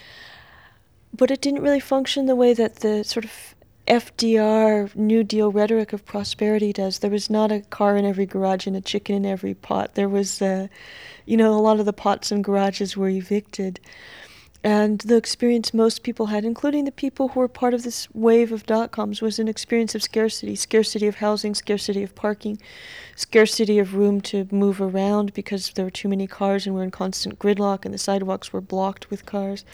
but 1.15 1.29
it 1.29 1.39
didn't 1.39 1.61
really 1.61 1.79
function 1.79 2.25
the 2.25 2.35
way 2.35 2.51
that 2.51 2.77
the 2.77 3.03
sort 3.03 3.25
of 3.25 3.53
FDR 3.87 4.95
New 4.95 5.23
Deal 5.23 5.51
rhetoric 5.51 5.93
of 5.93 6.03
prosperity 6.03 6.73
does. 6.73 6.97
There 6.97 7.11
was 7.11 7.29
not 7.29 7.51
a 7.51 7.59
car 7.59 7.95
in 7.95 8.05
every 8.05 8.25
garage 8.25 8.65
and 8.65 8.75
a 8.75 8.81
chicken 8.81 9.15
in 9.15 9.23
every 9.23 9.53
pot. 9.53 9.93
There 9.93 10.09
was, 10.09 10.41
uh, 10.41 10.67
you 11.27 11.37
know, 11.37 11.53
a 11.53 11.61
lot 11.61 11.79
of 11.79 11.85
the 11.85 11.93
pots 11.93 12.31
and 12.31 12.43
garages 12.43 12.97
were 12.97 13.09
evicted. 13.09 13.79
And 14.63 14.99
the 14.99 15.15
experience 15.15 15.73
most 15.73 16.03
people 16.03 16.27
had, 16.27 16.45
including 16.45 16.85
the 16.85 16.91
people 16.91 17.29
who 17.29 17.39
were 17.39 17.47
part 17.47 17.73
of 17.73 17.81
this 17.81 18.07
wave 18.13 18.51
of 18.51 18.67
dot 18.67 18.91
coms, 18.91 19.19
was 19.19 19.39
an 19.39 19.47
experience 19.47 19.95
of 19.95 20.03
scarcity 20.03 20.55
scarcity 20.55 21.07
of 21.07 21.15
housing, 21.15 21.55
scarcity 21.55 22.03
of 22.03 22.13
parking, 22.13 22.59
scarcity 23.15 23.79
of 23.79 23.95
room 23.95 24.21
to 24.21 24.47
move 24.51 24.79
around 24.79 25.33
because 25.33 25.71
there 25.71 25.85
were 25.85 25.89
too 25.89 26.07
many 26.07 26.27
cars 26.27 26.67
and 26.67 26.75
we're 26.75 26.83
in 26.83 26.91
constant 26.91 27.39
gridlock 27.39 27.85
and 27.85 27.93
the 27.93 27.97
sidewalks 27.97 28.53
were 28.53 28.61
blocked 28.61 29.09
with 29.09 29.25
cars, 29.25 29.65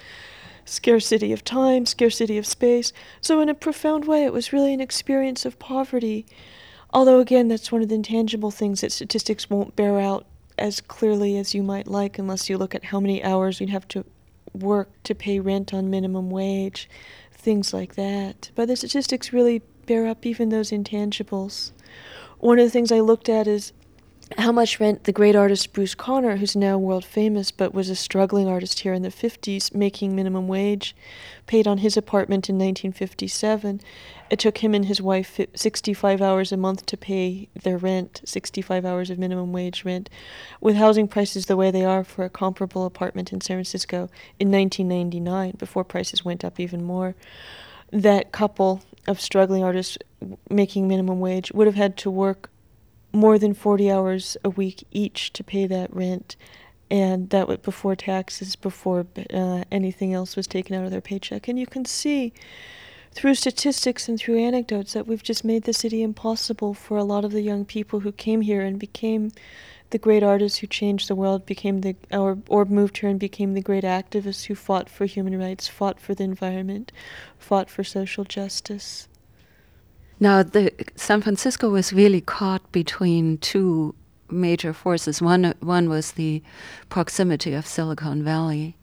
scarcity 0.63 1.33
of 1.33 1.43
time, 1.43 1.85
scarcity 1.85 2.37
of 2.37 2.45
space. 2.45 2.93
So, 3.19 3.41
in 3.41 3.49
a 3.49 3.53
profound 3.53 4.05
way, 4.05 4.23
it 4.23 4.31
was 4.31 4.53
really 4.53 4.73
an 4.73 4.79
experience 4.79 5.45
of 5.45 5.59
poverty. 5.59 6.25
Although, 6.93 7.19
again, 7.19 7.49
that's 7.49 7.73
one 7.73 7.81
of 7.81 7.89
the 7.89 7.95
intangible 7.95 8.51
things 8.51 8.79
that 8.79 8.93
statistics 8.93 9.49
won't 9.49 9.75
bear 9.75 9.99
out 9.99 10.25
as 10.57 10.79
clearly 10.79 11.37
as 11.37 11.53
you 11.53 11.61
might 11.61 11.87
like 11.87 12.17
unless 12.17 12.49
you 12.49 12.57
look 12.57 12.73
at 12.73 12.85
how 12.85 13.01
many 13.01 13.21
hours 13.21 13.59
you'd 13.59 13.69
have 13.69 13.87
to 13.89 14.05
work 14.63 14.89
to 15.03 15.15
pay 15.15 15.39
rent 15.39 15.73
on 15.73 15.89
minimum 15.89 16.29
wage, 16.29 16.89
things 17.31 17.73
like 17.73 17.95
that. 17.95 18.51
But 18.55 18.67
the 18.67 18.75
statistics 18.75 19.33
really 19.33 19.61
bear 19.85 20.07
up 20.07 20.25
even 20.25 20.49
those 20.49 20.71
intangibles. 20.71 21.71
One 22.39 22.59
of 22.59 22.65
the 22.65 22.71
things 22.71 22.91
I 22.91 22.99
looked 22.99 23.29
at 23.29 23.47
is 23.47 23.73
how 24.37 24.51
much 24.51 24.79
rent 24.79 25.05
the 25.05 25.13
great 25.13 25.35
artist 25.35 25.71
Bruce 25.71 25.95
Conner, 25.95 26.35
who's 26.35 26.55
now 26.55 26.77
world 26.77 27.05
famous 27.05 27.49
but 27.49 27.73
was 27.73 27.89
a 27.89 27.95
struggling 27.95 28.47
artist 28.47 28.81
here 28.81 28.93
in 28.93 29.01
the 29.01 29.09
50s, 29.09 29.73
making 29.73 30.15
minimum 30.15 30.47
wage, 30.47 30.95
paid 31.45 31.65
on 31.65 31.77
his 31.77 31.95
apartment 31.95 32.49
in 32.49 32.55
1957. 32.55 33.79
It 34.29 34.39
took 34.39 34.57
him 34.57 34.73
and 34.73 34.85
his 34.85 35.01
wife 35.01 35.39
65 35.55 36.21
hours 36.21 36.51
a 36.51 36.57
month 36.57 36.85
to 36.87 36.97
pay 36.97 37.47
their 37.63 37.77
rent, 37.77 38.21
65 38.25 38.85
hours 38.85 39.09
of 39.09 39.17
minimum 39.17 39.53
wage 39.53 39.85
rent. 39.85 40.09
With 40.59 40.75
housing 40.75 41.07
prices 41.07 41.45
the 41.45 41.55
way 41.55 41.71
they 41.71 41.85
are 41.85 42.03
for 42.03 42.25
a 42.25 42.29
comparable 42.29 42.85
apartment 42.85 43.31
in 43.31 43.39
San 43.39 43.55
Francisco 43.55 44.09
in 44.39 44.51
1999, 44.51 45.53
before 45.57 45.85
prices 45.85 46.25
went 46.25 46.43
up 46.43 46.59
even 46.59 46.83
more, 46.83 47.15
that 47.93 48.33
couple 48.33 48.81
of 49.07 49.21
struggling 49.21 49.63
artists 49.63 49.97
making 50.49 50.87
minimum 50.87 51.21
wage 51.21 51.51
would 51.53 51.67
have 51.67 51.75
had 51.75 51.95
to 51.95 52.11
work 52.11 52.49
more 53.11 53.39
than 53.39 53.53
40 53.53 53.91
hours 53.91 54.37
a 54.43 54.49
week 54.49 54.85
each 54.91 55.33
to 55.33 55.43
pay 55.43 55.67
that 55.67 55.93
rent. 55.93 56.35
And 56.89 57.29
that 57.31 57.47
was 57.47 57.57
before 57.57 57.95
taxes 57.95 58.55
before 58.55 59.05
uh, 59.33 59.63
anything 59.71 60.13
else 60.13 60.35
was 60.35 60.47
taken 60.47 60.75
out 60.75 60.85
of 60.85 60.91
their 60.91 61.01
paycheck. 61.01 61.47
And 61.47 61.59
you 61.59 61.67
can 61.67 61.83
see 61.83 62.33
through 63.11 63.35
statistics 63.35 64.07
and 64.07 64.19
through 64.19 64.37
anecdotes 64.37 64.93
that 64.93 65.07
we've 65.07 65.23
just 65.23 65.43
made 65.43 65.63
the 65.63 65.73
city 65.73 66.03
impossible 66.03 66.73
for 66.73 66.97
a 66.97 67.03
lot 67.03 67.25
of 67.25 67.31
the 67.31 67.41
young 67.41 67.65
people 67.65 68.01
who 68.01 68.11
came 68.11 68.41
here 68.41 68.61
and 68.61 68.79
became 68.79 69.31
the 69.89 69.97
great 69.97 70.21
artists 70.21 70.59
who 70.59 70.67
changed 70.67 71.07
the 71.07 71.15
world 71.15 71.45
became 71.45 71.81
the 71.81 71.95
or 72.11 72.37
or 72.49 72.65
moved 72.65 72.97
here 72.97 73.09
and 73.09 73.19
became 73.19 73.53
the 73.53 73.61
great 73.61 73.83
activists 73.83 74.45
who 74.45 74.55
fought 74.55 74.89
for 74.89 75.05
human 75.05 75.37
rights 75.39 75.67
fought 75.67 75.99
for 75.99 76.13
the 76.13 76.23
environment 76.23 76.91
fought 77.39 77.69
for 77.69 77.83
social 77.83 78.23
justice 78.23 79.07
now, 80.19 80.43
the, 80.43 80.73
San 80.95 81.21
Francisco 81.21 81.69
was 81.69 81.93
really 81.93 82.21
caught 82.21 82.71
between 82.71 83.37
two 83.37 83.93
major 84.29 84.73
forces. 84.73 85.21
One, 85.21 85.53
one 85.59 85.89
was 85.89 86.13
the 86.13 86.41
proximity 86.89 87.53
of 87.53 87.67
Silicon 87.67 88.23
Valley. 88.23 88.75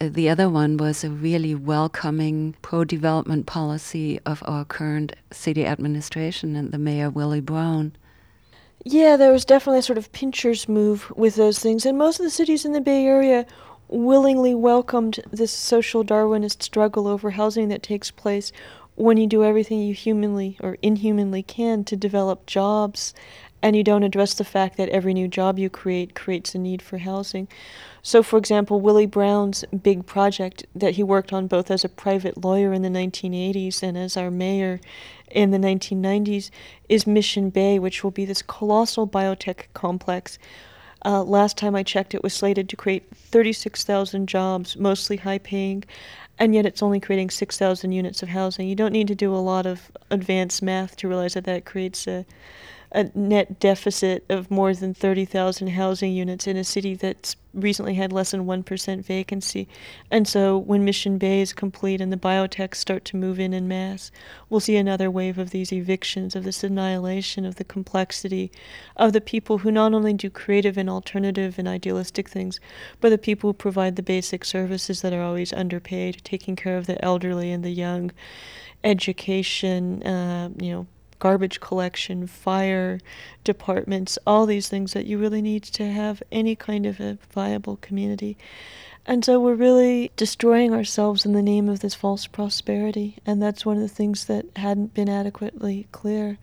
Uh, 0.00 0.08
the 0.10 0.28
other 0.28 0.48
one 0.48 0.76
was 0.76 1.04
a 1.04 1.10
really 1.10 1.54
welcoming 1.54 2.54
pro 2.62 2.84
development 2.84 3.46
policy 3.46 4.20
of 4.26 4.42
our 4.46 4.64
current 4.64 5.14
city 5.30 5.64
administration 5.64 6.56
and 6.56 6.72
the 6.72 6.78
mayor, 6.78 7.10
Willie 7.10 7.40
Brown. 7.40 7.92
Yeah, 8.84 9.16
there 9.16 9.32
was 9.32 9.44
definitely 9.44 9.80
a 9.80 9.82
sort 9.82 9.98
of 9.98 10.12
pincher's 10.12 10.68
move 10.68 11.10
with 11.16 11.36
those 11.36 11.58
things. 11.58 11.86
And 11.86 11.96
most 11.96 12.20
of 12.20 12.24
the 12.24 12.30
cities 12.30 12.64
in 12.64 12.72
the 12.72 12.80
Bay 12.80 13.04
Area 13.06 13.46
willingly 13.88 14.54
welcomed 14.54 15.20
this 15.30 15.52
social 15.52 16.04
Darwinist 16.04 16.62
struggle 16.62 17.06
over 17.06 17.30
housing 17.30 17.68
that 17.68 17.82
takes 17.82 18.10
place 18.10 18.52
when 18.96 19.18
you 19.18 19.26
do 19.26 19.44
everything 19.44 19.80
you 19.80 19.94
humanly 19.94 20.58
or 20.60 20.76
inhumanly 20.82 21.42
can 21.42 21.84
to 21.84 21.96
develop 21.96 22.46
jobs 22.46 23.14
and 23.62 23.74
you 23.74 23.82
don't 23.82 24.02
address 24.02 24.34
the 24.34 24.44
fact 24.44 24.76
that 24.76 24.88
every 24.90 25.14
new 25.14 25.28
job 25.28 25.58
you 25.58 25.70
create 25.70 26.14
creates 26.14 26.54
a 26.54 26.58
need 26.58 26.82
for 26.82 26.98
housing. 26.98 27.48
So, 28.02 28.22
for 28.22 28.38
example, 28.38 28.80
Willie 28.80 29.06
Brown's 29.06 29.64
big 29.82 30.06
project 30.06 30.64
that 30.74 30.94
he 30.94 31.02
worked 31.02 31.32
on 31.32 31.46
both 31.46 31.70
as 31.70 31.84
a 31.84 31.88
private 31.88 32.44
lawyer 32.44 32.72
in 32.72 32.82
the 32.82 32.88
1980s 32.88 33.82
and 33.82 33.98
as 33.98 34.16
our 34.16 34.30
mayor 34.30 34.80
in 35.30 35.50
the 35.50 35.58
1990s 35.58 36.50
is 36.88 37.06
Mission 37.06 37.50
Bay, 37.50 37.78
which 37.78 38.04
will 38.04 38.10
be 38.10 38.24
this 38.24 38.42
colossal 38.42 39.08
biotech 39.08 39.64
complex. 39.74 40.38
Uh, 41.04 41.22
last 41.22 41.56
time 41.56 41.74
I 41.74 41.82
checked, 41.82 42.14
it 42.14 42.22
was 42.22 42.34
slated 42.34 42.68
to 42.68 42.76
create 42.76 43.04
36,000 43.14 44.28
jobs, 44.28 44.76
mostly 44.76 45.16
high 45.16 45.38
paying 45.38 45.84
and 46.38 46.54
yet 46.54 46.66
it's 46.66 46.82
only 46.82 47.00
creating 47.00 47.30
6,000 47.30 47.92
units 47.92 48.22
of 48.22 48.28
housing. 48.28 48.68
You 48.68 48.74
don't 48.74 48.92
need 48.92 49.08
to 49.08 49.14
do 49.14 49.34
a 49.34 49.36
lot 49.36 49.66
of 49.66 49.90
advanced 50.10 50.62
math 50.62 50.96
to 50.96 51.08
realize 51.08 51.34
that 51.34 51.44
that 51.44 51.64
creates 51.64 52.06
a, 52.06 52.24
a 52.96 53.10
net 53.14 53.60
deficit 53.60 54.24
of 54.30 54.50
more 54.50 54.72
than 54.72 54.94
30,000 54.94 55.68
housing 55.68 56.14
units 56.14 56.46
in 56.46 56.56
a 56.56 56.64
city 56.64 56.94
that's 56.94 57.36
recently 57.52 57.92
had 57.92 58.10
less 58.10 58.30
than 58.30 58.46
1% 58.46 59.04
vacancy. 59.04 59.68
And 60.10 60.26
so 60.26 60.56
when 60.56 60.82
Mission 60.82 61.18
Bay 61.18 61.42
is 61.42 61.52
complete 61.52 62.00
and 62.00 62.10
the 62.10 62.16
biotechs 62.16 62.76
start 62.76 63.04
to 63.06 63.18
move 63.18 63.38
in 63.38 63.52
in 63.52 63.68
mass, 63.68 64.10
we'll 64.48 64.60
see 64.60 64.76
another 64.76 65.10
wave 65.10 65.36
of 65.36 65.50
these 65.50 65.74
evictions, 65.74 66.34
of 66.34 66.44
this 66.44 66.64
annihilation 66.64 67.44
of 67.44 67.56
the 67.56 67.64
complexity 67.64 68.50
of 68.96 69.12
the 69.12 69.20
people 69.20 69.58
who 69.58 69.70
not 69.70 69.92
only 69.92 70.14
do 70.14 70.30
creative 70.30 70.78
and 70.78 70.88
alternative 70.88 71.58
and 71.58 71.68
idealistic 71.68 72.30
things, 72.30 72.60
but 73.02 73.10
the 73.10 73.18
people 73.18 73.50
who 73.50 73.54
provide 73.54 73.96
the 73.96 74.02
basic 74.02 74.42
services 74.42 75.02
that 75.02 75.12
are 75.12 75.22
always 75.22 75.52
underpaid, 75.52 76.22
taking 76.24 76.56
care 76.56 76.78
of 76.78 76.86
the 76.86 77.04
elderly 77.04 77.52
and 77.52 77.62
the 77.62 77.70
young, 77.70 78.10
education, 78.84 80.02
uh, 80.02 80.48
you 80.58 80.70
know, 80.70 80.86
garbage 81.18 81.60
collection, 81.60 82.26
fire 82.26 83.00
departments, 83.44 84.18
all 84.26 84.46
these 84.46 84.68
things 84.68 84.92
that 84.92 85.06
you 85.06 85.18
really 85.18 85.42
need 85.42 85.62
to 85.62 85.90
have 85.90 86.22
any 86.30 86.56
kind 86.56 86.86
of 86.86 87.00
a 87.00 87.18
viable 87.32 87.76
community. 87.76 88.36
And 89.08 89.24
so 89.24 89.38
we're 89.38 89.54
really 89.54 90.10
destroying 90.16 90.74
ourselves 90.74 91.24
in 91.24 91.32
the 91.32 91.42
name 91.42 91.68
of 91.68 91.78
this 91.78 91.94
false 91.94 92.26
prosperity. 92.26 93.18
And 93.24 93.40
that's 93.40 93.64
one 93.64 93.76
of 93.76 93.82
the 93.82 93.88
things 93.88 94.24
that 94.24 94.46
hadn't 94.56 94.94
been 94.94 95.08
adequately 95.08 95.86
clear. 95.92 96.38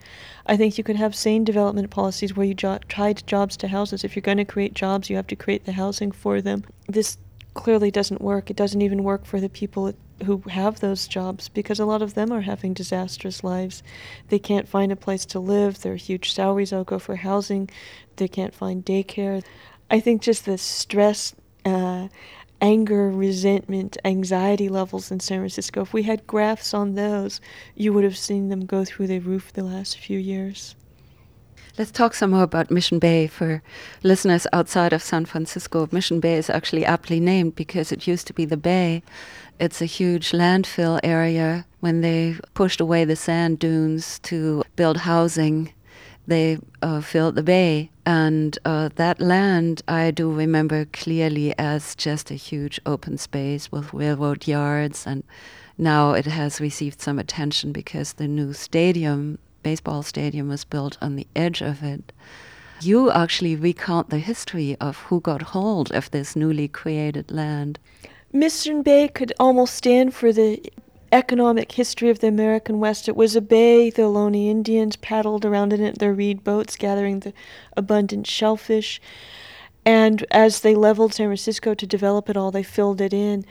I 0.45 0.55
think 0.55 0.77
you 0.77 0.83
could 0.83 0.95
have 0.95 1.13
sane 1.13 1.43
development 1.43 1.89
policies 1.89 2.35
where 2.35 2.45
you 2.45 2.53
jo- 2.53 2.79
tied 2.87 3.27
jobs 3.27 3.57
to 3.57 3.67
houses. 3.67 4.05
If 4.05 4.15
you're 4.15 4.21
going 4.21 4.37
to 4.37 4.45
create 4.45 4.75
jobs, 4.75 5.09
you 5.09 5.17
have 5.17 5.27
to 5.27 5.35
create 5.35 5.65
the 5.65 5.73
housing 5.73 6.13
for 6.13 6.41
them. 6.41 6.63
This 6.87 7.17
clearly 7.53 7.91
doesn't 7.91 8.21
work. 8.21 8.49
It 8.49 8.55
doesn't 8.55 8.81
even 8.81 9.03
work 9.03 9.25
for 9.25 9.41
the 9.41 9.49
people 9.49 9.93
who 10.23 10.43
have 10.49 10.79
those 10.79 11.07
jobs 11.07 11.49
because 11.49 11.79
a 11.79 11.85
lot 11.85 12.01
of 12.01 12.13
them 12.13 12.31
are 12.31 12.41
having 12.41 12.73
disastrous 12.73 13.43
lives. 13.43 13.83
They 14.29 14.39
can't 14.39 14.67
find 14.67 14.91
a 14.91 14.95
place 14.95 15.25
to 15.27 15.39
live. 15.39 15.81
Their 15.81 15.95
huge 15.95 16.33
salaries 16.33 16.73
all 16.73 16.83
go 16.83 16.99
for 16.99 17.17
housing. 17.17 17.69
They 18.15 18.27
can't 18.27 18.53
find 18.53 18.85
daycare. 18.85 19.43
I 19.89 19.99
think 19.99 20.21
just 20.21 20.45
the 20.45 20.57
stress, 20.57 21.35
uh, 21.65 22.07
anger, 22.61 23.09
resentment, 23.09 23.97
anxiety 24.05 24.69
levels 24.69 25.11
in 25.11 25.19
San 25.19 25.39
Francisco, 25.39 25.81
if 25.81 25.93
we 25.93 26.03
had 26.03 26.25
graphs 26.25 26.73
on 26.73 26.95
those, 26.95 27.41
you 27.75 27.91
would 27.93 28.03
have 28.03 28.17
seen 28.17 28.49
them 28.49 28.65
go 28.65 28.85
through 28.85 29.07
the 29.07 29.19
roof 29.19 29.51
the 29.53 29.63
last 29.63 29.97
few 29.97 30.17
years. 30.17 30.75
Let's 31.75 31.89
talk 31.89 32.13
some 32.13 32.29
more 32.29 32.43
about 32.43 32.69
Mission 32.69 32.99
Bay 32.99 33.25
for 33.25 33.63
listeners 34.03 34.45
outside 34.53 34.93
of 34.93 35.01
San 35.01 35.25
Francisco. 35.25 35.89
Mission 35.91 36.19
Bay 36.19 36.35
is 36.35 36.47
actually 36.47 36.85
aptly 36.85 37.19
named 37.19 37.55
because 37.55 37.91
it 37.91 38.05
used 38.05 38.27
to 38.27 38.33
be 38.33 38.45
the 38.45 38.57
bay. 38.57 39.01
It's 39.59 39.81
a 39.81 39.85
huge 39.85 40.33
landfill 40.33 40.99
area. 41.03 41.65
When 41.79 42.01
they 42.01 42.35
pushed 42.53 42.79
away 42.79 43.05
the 43.05 43.15
sand 43.15 43.57
dunes 43.57 44.19
to 44.19 44.61
build 44.75 44.97
housing, 44.97 45.73
they 46.27 46.59
uh, 46.83 47.01
filled 47.01 47.33
the 47.33 47.41
bay. 47.41 47.89
And 48.05 48.55
uh, 48.65 48.89
that 48.93 49.19
land 49.19 49.81
I 49.87 50.11
do 50.11 50.31
remember 50.31 50.85
clearly 50.85 51.57
as 51.57 51.95
just 51.95 52.29
a 52.29 52.35
huge 52.35 52.79
open 52.85 53.17
space 53.17 53.71
with 53.71 53.95
railroad 53.95 54.45
yards. 54.47 55.07
And 55.07 55.23
now 55.79 56.11
it 56.11 56.27
has 56.27 56.61
received 56.61 57.01
some 57.01 57.17
attention 57.17 57.71
because 57.71 58.13
the 58.13 58.27
new 58.27 58.53
stadium 58.53 59.39
baseball 59.63 60.03
stadium 60.03 60.49
was 60.49 60.65
built 60.65 60.97
on 61.01 61.15
the 61.15 61.27
edge 61.35 61.61
of 61.61 61.81
it. 61.83 62.11
You 62.81 63.09
actually 63.11 63.55
recount 63.55 64.09
the 64.09 64.19
history 64.19 64.75
of 64.81 64.97
who 64.97 65.21
got 65.21 65.41
hold 65.41 65.91
of 65.91 66.11
this 66.11 66.35
newly 66.35 66.67
created 66.67 67.31
land. 67.31 67.79
Mission 68.31 68.81
Bay 68.81 69.07
could 69.07 69.31
almost 69.39 69.75
stand 69.75 70.13
for 70.13 70.33
the 70.33 70.61
economic 71.13 71.71
history 71.71 72.09
of 72.09 72.19
the 72.19 72.27
American 72.27 72.79
West. 72.79 73.07
It 73.07 73.15
was 73.15 73.35
a 73.35 73.41
bay, 73.41 73.89
the 73.91 74.01
Ohlone 74.01 74.49
Indians 74.49 74.95
paddled 74.95 75.45
around 75.45 75.71
in 75.71 75.81
it, 75.81 75.99
their 75.99 76.13
reed 76.13 76.43
boats 76.43 76.75
gathering 76.75 77.19
the 77.19 77.33
abundant 77.77 78.25
shellfish. 78.27 78.99
And 79.85 80.25
as 80.31 80.61
they 80.61 80.75
leveled 80.75 81.13
San 81.13 81.27
Francisco 81.27 81.75
to 81.75 81.85
develop 81.85 82.29
it 82.29 82.37
all, 82.37 82.51
they 82.51 82.63
filled 82.63 82.99
it 82.99 83.13
in. 83.13 83.45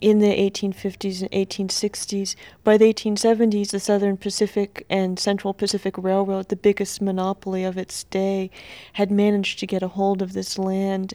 In 0.00 0.18
the 0.18 0.50
1850s 0.50 1.20
and 1.20 1.30
1860s. 1.30 2.34
By 2.64 2.76
the 2.76 2.92
1870s, 2.92 3.70
the 3.70 3.80
Southern 3.80 4.16
Pacific 4.16 4.86
and 4.88 5.18
Central 5.18 5.52
Pacific 5.52 5.96
Railroad, 5.98 6.48
the 6.48 6.56
biggest 6.56 7.02
monopoly 7.02 7.64
of 7.64 7.76
its 7.76 8.04
day, 8.04 8.50
had 8.94 9.10
managed 9.10 9.58
to 9.58 9.66
get 9.66 9.82
a 9.82 9.88
hold 9.88 10.22
of 10.22 10.32
this 10.32 10.58
land 10.58 11.14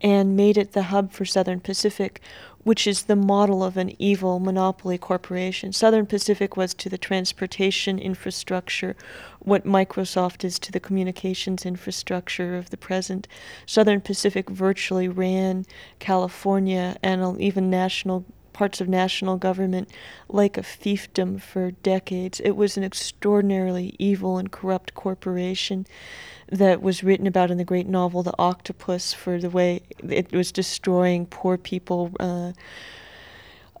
and 0.00 0.36
made 0.36 0.58
it 0.58 0.72
the 0.72 0.84
hub 0.84 1.12
for 1.12 1.24
Southern 1.24 1.60
Pacific, 1.60 2.20
which 2.64 2.86
is 2.86 3.04
the 3.04 3.16
model 3.16 3.62
of 3.64 3.76
an 3.76 3.92
evil 4.00 4.38
monopoly 4.38 4.98
corporation. 4.98 5.72
Southern 5.72 6.06
Pacific 6.06 6.56
was 6.56 6.74
to 6.74 6.88
the 6.88 6.98
transportation 6.98 7.98
infrastructure 7.98 8.94
what 9.40 9.64
Microsoft 9.64 10.44
is 10.44 10.58
to 10.60 10.70
the 10.70 10.80
communications 10.80 11.66
infrastructure 11.66 12.56
of 12.56 12.70
the 12.70 12.76
present. 12.76 13.26
Southern 13.66 14.00
Pacific 14.00 14.48
virtually 14.48 15.08
ran 15.08 15.66
California 15.98 16.96
and 17.02 17.40
even 17.40 17.68
national 17.68 18.24
parts 18.52 18.80
of 18.80 18.88
national 18.88 19.36
government 19.36 19.88
like 20.28 20.56
a 20.56 20.62
fiefdom 20.62 21.40
for 21.40 21.70
decades. 21.70 22.40
It 22.40 22.52
was 22.52 22.76
an 22.76 22.84
extraordinarily 22.84 23.96
evil 23.98 24.38
and 24.38 24.52
corrupt 24.52 24.94
corporation 24.94 25.86
that 26.52 26.82
was 26.82 27.02
written 27.02 27.26
about 27.26 27.50
in 27.50 27.56
the 27.56 27.64
great 27.64 27.88
novel 27.88 28.22
The 28.22 28.34
Octopus 28.38 29.14
for 29.14 29.40
the 29.40 29.48
way 29.48 29.80
it 30.06 30.30
was 30.32 30.52
destroying 30.52 31.26
poor 31.26 31.56
people, 31.56 32.12
uh, 32.20 32.52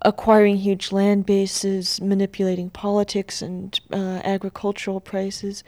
acquiring 0.00 0.56
huge 0.56 0.90
land 0.90 1.26
bases, 1.26 2.00
manipulating 2.00 2.70
politics 2.70 3.42
and 3.42 3.78
uh, 3.92 4.22
agricultural 4.24 5.00
prices. 5.00 5.62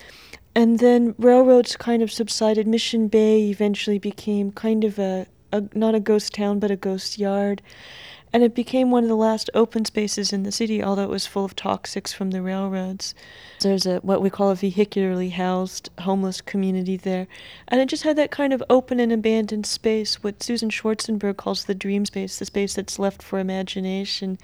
And 0.54 0.78
then 0.78 1.14
railroads 1.18 1.76
kind 1.76 2.02
of 2.02 2.10
subsided. 2.10 2.66
Mission 2.66 3.08
Bay 3.08 3.50
eventually 3.50 3.98
became 3.98 4.50
kind 4.50 4.82
of 4.82 4.98
a, 4.98 5.26
a 5.52 5.62
not 5.74 5.94
a 5.94 6.00
ghost 6.00 6.34
town, 6.34 6.58
but 6.58 6.70
a 6.70 6.76
ghost 6.76 7.18
yard 7.18 7.60
and 8.34 8.42
it 8.42 8.52
became 8.52 8.90
one 8.90 9.04
of 9.04 9.08
the 9.08 9.14
last 9.14 9.48
open 9.54 9.84
spaces 9.84 10.32
in 10.32 10.42
the 10.42 10.50
city, 10.50 10.82
although 10.82 11.04
it 11.04 11.08
was 11.08 11.24
full 11.24 11.44
of 11.44 11.54
toxics 11.54 12.12
from 12.12 12.32
the 12.32 12.42
railroads. 12.42 13.14
There's 13.60 13.86
a 13.86 13.98
what 13.98 14.20
we 14.20 14.28
call 14.28 14.50
a 14.50 14.56
vehicularly 14.56 15.30
housed 15.30 15.88
homeless 16.00 16.40
community 16.40 16.96
there, 16.96 17.28
and 17.68 17.80
it 17.80 17.88
just 17.88 18.02
had 18.02 18.16
that 18.16 18.32
kind 18.32 18.52
of 18.52 18.60
open 18.68 18.98
and 18.98 19.12
abandoned 19.12 19.66
space, 19.66 20.24
what 20.24 20.42
Susan 20.42 20.68
Schwartzenberg 20.68 21.36
calls 21.36 21.64
the 21.64 21.76
dream 21.76 22.04
space, 22.04 22.40
the 22.40 22.44
space 22.44 22.74
that's 22.74 22.98
left 22.98 23.22
for 23.22 23.38
imagination, 23.38 24.36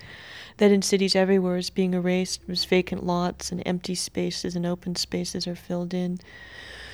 that 0.59 0.70
in 0.70 0.82
cities 0.82 1.16
everywhere 1.16 1.56
is 1.56 1.68
being 1.68 1.92
erased, 1.92 2.42
as 2.49 2.64
vacant 2.64 3.04
lots 3.04 3.50
and 3.50 3.61
empty 3.66 3.97
spaces 3.97 4.54
and 4.54 4.64
open 4.64 4.94
spaces 4.94 5.49
are 5.49 5.56
filled 5.56 5.92
in. 5.92 6.20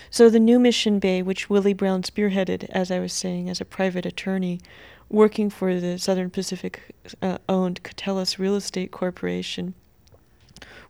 So 0.09 0.31
the 0.31 0.41
new 0.41 0.59
Mission 0.59 0.99
Bay, 0.99 1.21
which 1.21 1.51
Willie 1.51 1.75
Brown 1.75 2.03
spearheaded, 2.03 2.65
as 2.71 2.91
I 2.91 3.01
was 3.01 3.13
saying, 3.13 3.51
as 3.51 3.61
a 3.61 3.67
private 3.67 4.07
attorney, 4.07 4.61
working 5.09 5.51
for 5.51 5.79
the 5.79 5.99
Southern 5.99 6.31
Pacific 6.31 6.95
uh, 7.23 7.39
owned 7.49 7.83
Catellus 7.83 8.39
Real 8.39 8.57
Estate 8.57 8.91
Corporation 8.91 9.75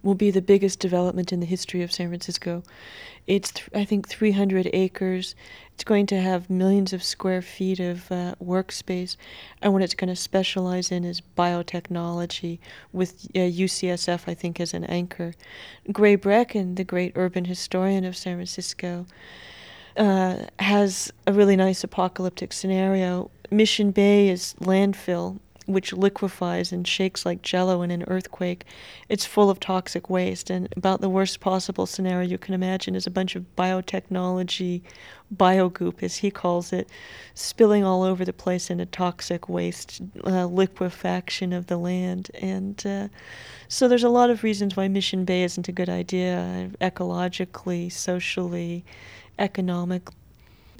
will 0.03 0.15
be 0.15 0.31
the 0.31 0.43
biggest 0.43 0.79
development 0.79 1.33
in 1.33 1.41
the 1.41 1.47
history 1.47 1.83
of 1.83 1.93
San 1.93 2.09
Francisco. 2.09 2.63
It's, 3.27 3.51
th- 3.51 3.69
I 3.75 3.85
think, 3.85 4.09
300 4.09 4.71
acres. 4.73 5.35
It's 5.75 5.83
going 5.85 6.07
to 6.07 6.21
have 6.21 6.49
millions 6.49 6.93
of 6.93 7.03
square 7.03 7.43
feet 7.43 7.81
of 7.81 8.11
uh, 8.13 8.37
workspace. 8.43 9.17
And 9.61 9.73
what 9.73 9.83
it's 9.83 9.95
going 9.95 10.09
to 10.09 10.17
specialize 10.17 10.93
in 10.93 11.05
is 11.05 11.21
biotechnology, 11.37 12.61
with 12.93 13.27
uh, 13.35 13.41
UCSF, 13.41 14.23
I 14.29 14.35
think, 14.35 14.61
as 14.61 14.73
an 14.73 14.85
anchor. 14.85 15.35
Gray 15.91 16.17
Brechin, 16.17 16.77
the 16.77 16.85
great 16.85 17.13
urban 17.17 17.45
historian 17.45 18.05
of 18.05 18.17
San 18.17 18.37
Francisco, 18.37 19.07
uh, 19.97 20.45
has 20.61 21.13
a 21.27 21.33
really 21.33 21.57
nice 21.57 21.83
apocalyptic 21.83 22.53
scenario 22.53 23.31
Mission 23.51 23.91
Bay 23.91 24.29
is 24.29 24.55
landfill, 24.61 25.39
which 25.67 25.93
liquefies 25.93 26.71
and 26.73 26.87
shakes 26.87 27.27
like 27.27 27.43
jello 27.43 27.83
in 27.83 27.91
an 27.91 28.05
earthquake. 28.07 28.65
It's 29.09 29.27
full 29.27 29.51
of 29.51 29.59
toxic 29.59 30.09
waste, 30.09 30.49
and 30.49 30.73
about 30.77 31.01
the 31.01 31.09
worst 31.09 31.41
possible 31.41 31.87
scenario 31.87 32.29
you 32.29 32.39
can 32.39 32.55
imagine 32.55 32.95
is 32.95 33.07
a 33.07 33.11
bunch 33.11 33.35
of 33.35 33.45
biotechnology, 33.57 34.83
biogoop, 35.35 36.03
as 36.03 36.17
he 36.17 36.31
calls 36.31 36.73
it, 36.73 36.89
spilling 37.35 37.83
all 37.83 38.05
over 38.05 38.25
the 38.25 38.33
place 38.33 38.71
in 38.71 38.79
a 38.79 38.87
toxic 38.87 39.49
waste 39.49 40.01
uh, 40.25 40.47
liquefaction 40.47 41.53
of 41.53 41.67
the 41.67 41.77
land. 41.77 42.31
And 42.41 42.87
uh, 42.87 43.09
so 43.67 43.89
there's 43.89 44.05
a 44.05 44.09
lot 44.09 44.31
of 44.31 44.45
reasons 44.45 44.77
why 44.77 44.87
Mission 44.87 45.25
Bay 45.25 45.43
isn't 45.43 45.69
a 45.69 45.73
good 45.73 45.89
idea, 45.89 46.71
ecologically, 46.81 47.91
socially, 47.91 48.85
economically 49.39 50.15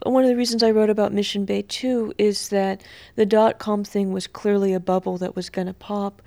one 0.03 0.25
of 0.25 0.29
the 0.29 0.37
reasons 0.37 0.63
I 0.63 0.71
wrote 0.71 0.91
about 0.91 1.13
Mission 1.13 1.45
Bay 1.45 1.63
too 1.63 2.13
is 2.19 2.49
that 2.51 2.83
the 3.15 3.27
dot 3.27 3.59
com 3.59 3.85
thing 3.85 4.13
was 4.13 4.27
clearly 4.27 4.75
a 4.75 4.81
bubble 4.81 5.19
that 5.19 5.37
was 5.37 5.51
going 5.51 5.67
to 5.67 5.75
pop, 5.75 6.23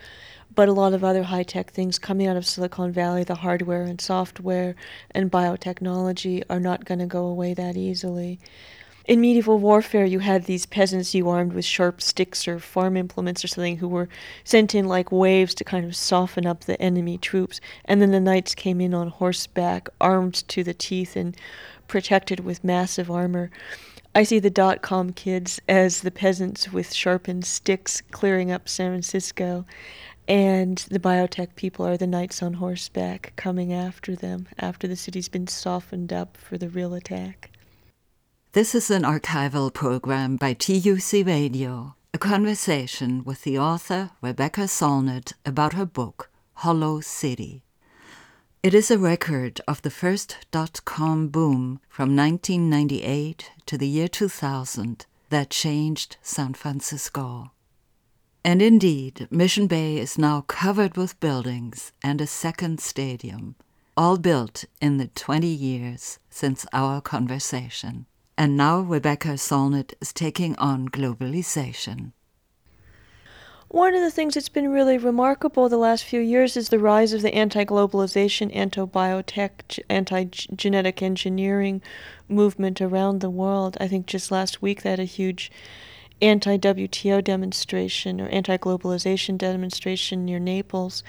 but 0.56 0.68
a 0.68 0.74
lot 0.74 0.94
of 0.94 1.04
other 1.04 1.24
high 1.24 1.44
tech 1.44 1.72
things 1.72 2.00
coming 2.00 2.28
out 2.28 2.38
of 2.38 2.46
Silicon 2.46 2.92
Valley, 2.92 3.24
the 3.24 3.36
hardware 3.36 3.84
and 3.84 4.02
software 4.02 4.76
and 5.12 5.32
biotechnology, 5.32 6.44
are 6.50 6.60
not 6.60 6.86
going 6.86 7.00
to 7.00 7.06
go 7.06 7.26
away 7.26 7.54
that 7.54 7.78
easily. 7.78 8.40
In 9.06 9.22
medieval 9.22 9.58
warfare, 9.58 10.06
you 10.06 10.20
had 10.20 10.46
these 10.46 10.68
peasants 10.68 11.16
you 11.16 11.30
armed 11.30 11.54
with 11.54 11.66
sharp 11.66 12.00
sticks 12.00 12.48
or 12.48 12.60
farm 12.60 12.96
implements 12.96 13.44
or 13.44 13.48
something 13.48 13.78
who 13.78 13.88
were 13.88 14.08
sent 14.44 14.76
in 14.76 14.86
like 14.86 15.12
waves 15.12 15.56
to 15.56 15.64
kind 15.64 15.84
of 15.84 15.96
soften 15.96 16.46
up 16.46 16.66
the 16.66 16.80
enemy 16.80 17.18
troops. 17.18 17.60
And 17.86 18.04
then 18.04 18.12
the 18.12 18.20
knights 18.20 18.54
came 18.54 18.80
in 18.80 18.94
on 18.94 19.08
horseback, 19.08 19.90
armed 20.00 20.48
to 20.50 20.64
the 20.64 20.76
teeth 20.76 21.16
and 21.16 21.36
protected 21.90 22.40
with 22.40 22.64
massive 22.64 23.12
armor. 23.12 23.52
I 24.16 24.24
see 24.24 24.40
the 24.40 24.50
dot 24.50 24.82
com 24.82 25.12
kids 25.12 25.60
as 25.68 26.02
the 26.02 26.12
peasants 26.12 26.72
with 26.72 26.94
sharpened 26.94 27.46
sticks 27.46 28.02
clearing 28.12 28.52
up 28.52 28.70
San 28.70 28.92
Francisco, 28.92 29.66
and 30.28 30.78
the 30.90 31.00
biotech 31.00 31.56
people 31.56 31.86
are 31.86 31.98
the 31.98 32.08
knights 32.08 32.42
on 32.42 32.54
horseback 32.54 33.34
coming 33.36 33.74
after 33.74 34.16
them 34.16 34.48
after 34.58 34.88
the 34.88 34.96
city's 34.96 35.28
been 35.30 35.48
softened 35.48 36.14
up 36.14 36.38
for 36.38 36.58
the 36.58 36.70
real 36.70 36.94
attack. 36.94 37.52
This 38.54 38.74
is 38.74 38.90
an 38.90 39.04
archival 39.04 39.72
program 39.72 40.38
by 40.38 40.54
TUC 40.54 41.26
Radio, 41.26 41.96
a 42.14 42.18
conversation 42.18 43.24
with 43.24 43.44
the 43.44 43.60
author 43.60 44.10
Rebecca 44.22 44.62
Solnit 44.62 45.34
about 45.46 45.74
her 45.74 45.86
book, 45.86 46.32
Hollow 46.54 47.00
City. 47.00 47.62
It 48.62 48.74
is 48.74 48.92
a 48.92 48.98
record 48.98 49.62
of 49.70 49.82
the 49.84 49.90
first 49.90 50.36
dot 50.52 50.82
com 50.84 51.30
boom 51.30 51.80
from 51.88 52.14
1998 52.14 53.52
to 53.68 53.78
the 53.78 53.88
year 53.88 54.10
2000 54.10 55.06
that 55.30 55.50
changed 55.50 56.18
San 56.22 56.54
Francisco. 56.54 57.52
And 58.44 58.62
indeed, 58.62 59.30
Mission 59.32 59.68
Bay 59.68 59.96
is 59.96 60.18
now 60.18 60.42
covered 60.42 60.98
with 60.98 61.22
buildings 61.22 61.94
and 62.04 62.20
a 62.20 62.28
second 62.28 62.82
stadium, 62.82 63.56
all 63.96 64.18
built 64.18 64.66
in 64.82 64.98
the 64.98 65.08
20 65.08 65.48
years 65.48 66.20
since 66.30 66.66
our 66.74 67.00
conversation. 67.00 68.08
And 68.38 68.58
now 68.58 68.82
Rebecca 68.82 69.38
Solnit 69.38 69.94
is 70.02 70.12
taking 70.12 70.58
on 70.58 70.90
globalization. 70.90 72.12
One 73.70 73.94
of 73.94 74.02
the 74.02 74.10
things 74.10 74.34
that's 74.34 74.50
been 74.50 74.72
really 74.72 74.98
remarkable 74.98 75.70
the 75.70 75.78
last 75.78 76.04
few 76.04 76.20
years 76.20 76.58
is 76.58 76.70
the 76.70 76.80
rise 76.80 77.14
of 77.14 77.22
the 77.22 77.36
anti 77.36 77.64
globalization, 77.66 78.50
anti 78.56 78.82
biotech, 78.82 79.80
anti 79.88 80.24
genetic 80.24 81.04
engineering 81.04 81.84
movement 82.28 82.82
around 82.82 83.20
the 83.20 83.30
world. 83.30 83.78
I 83.80 83.88
think 83.88 84.08
just 84.08 84.32
last 84.32 84.64
week 84.64 84.82
they 84.82 84.90
had 84.90 85.00
a 85.00 85.04
huge 85.04 85.52
anti 86.20 86.58
WTO 86.58 87.24
demonstration 87.24 88.20
or 88.20 88.28
anti 88.30 88.58
globalization 88.58 89.38
demonstration 89.38 90.26
near 90.26 90.40
Naples. 90.40 91.04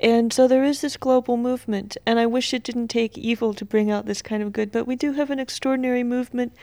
And 0.00 0.32
so 0.32 0.48
there 0.48 0.64
is 0.64 0.80
this 0.80 0.96
global 0.96 1.36
movement, 1.36 1.96
and 2.06 2.18
I 2.18 2.26
wish 2.26 2.52
it 2.52 2.64
didn't 2.64 2.88
take 2.88 3.16
evil 3.16 3.54
to 3.54 3.64
bring 3.64 3.88
out 3.88 4.06
this 4.06 4.20
kind 4.20 4.42
of 4.42 4.52
good, 4.52 4.72
but 4.72 4.84
we 4.84 4.96
do 4.96 5.12
have 5.12 5.30
an 5.30 5.38
extraordinary 5.38 6.02
movement 6.02 6.54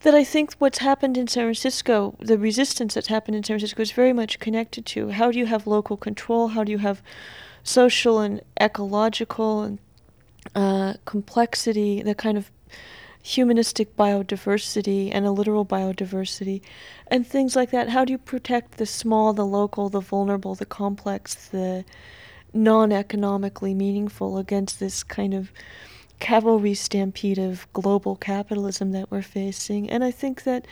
that 0.00 0.14
I 0.14 0.22
think 0.24 0.54
what's 0.58 0.78
happened 0.78 1.16
in 1.16 1.26
San 1.26 1.44
Francisco, 1.44 2.14
the 2.20 2.38
resistance 2.38 2.94
that's 2.94 3.08
happened 3.08 3.36
in 3.36 3.42
San 3.42 3.54
Francisco, 3.54 3.82
is 3.82 3.90
very 3.90 4.12
much 4.12 4.38
connected 4.38 4.86
to 4.86 5.10
how 5.10 5.32
do 5.32 5.38
you 5.38 5.46
have 5.46 5.66
local 5.66 5.96
control? 5.96 6.48
How 6.48 6.64
do 6.64 6.70
you 6.70 6.78
have 6.78 7.02
social 7.64 8.20
and 8.20 8.40
ecological 8.60 9.62
and 9.62 9.78
uh, 10.54 10.94
complexity, 11.04 12.02
the 12.02 12.14
kind 12.14 12.38
of 12.38 12.50
humanistic 13.20 13.96
biodiversity 13.96 15.10
and 15.12 15.26
a 15.26 15.32
literal 15.32 15.66
biodiversity, 15.66 16.62
and 17.08 17.26
things 17.26 17.56
like 17.56 17.70
that? 17.72 17.88
How 17.88 18.04
do 18.04 18.12
you 18.12 18.18
protect 18.18 18.78
the 18.78 18.86
small, 18.86 19.32
the 19.32 19.44
local, 19.44 19.88
the 19.88 20.00
vulnerable, 20.00 20.54
the 20.54 20.66
complex, 20.66 21.34
the 21.48 21.84
non 22.54 22.92
economically 22.92 23.74
meaningful 23.74 24.38
against 24.38 24.78
this 24.78 25.02
kind 25.02 25.34
of 25.34 25.52
cavalry 26.18 26.74
stampede 26.74 27.38
of 27.38 27.66
global 27.72 28.16
capitalism 28.16 28.92
that 28.92 29.10
we're 29.10 29.22
facing. 29.22 29.88
And 29.90 30.02
I 30.02 30.10
think 30.10 30.44
that 30.44 30.66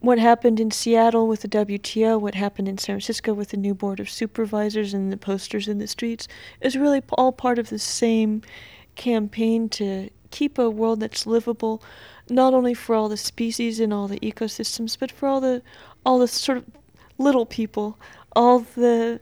what 0.00 0.18
happened 0.18 0.58
in 0.58 0.70
Seattle 0.70 1.28
with 1.28 1.42
the 1.42 1.48
WTO, 1.48 2.20
what 2.20 2.34
happened 2.34 2.68
in 2.68 2.78
San 2.78 2.94
Francisco 2.94 3.32
with 3.32 3.50
the 3.50 3.56
new 3.56 3.74
board 3.74 4.00
of 4.00 4.10
supervisors 4.10 4.92
and 4.94 5.12
the 5.12 5.16
posters 5.16 5.68
in 5.68 5.78
the 5.78 5.86
streets 5.86 6.26
is 6.60 6.76
really 6.76 7.02
all 7.12 7.32
part 7.32 7.58
of 7.58 7.70
the 7.70 7.78
same 7.78 8.42
campaign 8.96 9.68
to 9.68 10.10
keep 10.30 10.58
a 10.58 10.68
world 10.68 11.00
that's 11.00 11.26
livable 11.26 11.82
not 12.28 12.54
only 12.54 12.74
for 12.74 12.94
all 12.94 13.08
the 13.08 13.16
species 13.16 13.80
and 13.80 13.92
all 13.92 14.08
the 14.08 14.20
ecosystems 14.20 14.98
but 14.98 15.10
for 15.10 15.26
all 15.26 15.40
the 15.40 15.62
all 16.04 16.18
the 16.18 16.28
sort 16.28 16.58
of 16.58 16.64
little 17.18 17.44
people 17.44 17.98
all 18.34 18.60
the 18.60 19.20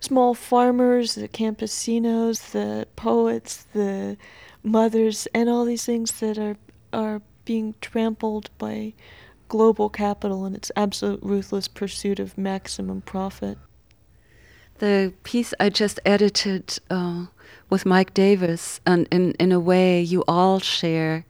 small 0.00 0.34
farmers, 0.34 1.14
the 1.14 1.28
campesinos, 1.28 2.52
the 2.52 2.86
poets, 2.96 3.66
the 3.72 4.16
mothers, 4.62 5.26
and 5.34 5.48
all 5.48 5.64
these 5.64 5.84
things 5.84 6.12
that 6.20 6.38
are 6.38 6.56
are 6.92 7.22
being 7.44 7.74
trampled 7.80 8.50
by 8.58 8.94
global 9.48 9.88
capital 9.88 10.44
and 10.44 10.56
its 10.56 10.70
absolute 10.76 11.20
ruthless 11.22 11.68
pursuit 11.68 12.18
of 12.18 12.38
maximum 12.38 13.00
profit. 13.02 13.58
The 14.78 15.12
piece 15.22 15.52
I 15.60 15.68
just 15.68 16.00
edited 16.04 16.78
uh, 16.90 17.26
with 17.68 17.86
Mike 17.86 18.14
Davis, 18.14 18.80
and 18.86 19.06
in, 19.10 19.32
in 19.32 19.52
a 19.52 19.60
way, 19.60 20.00
you 20.00 20.24
all 20.26 20.58
share 20.58 21.24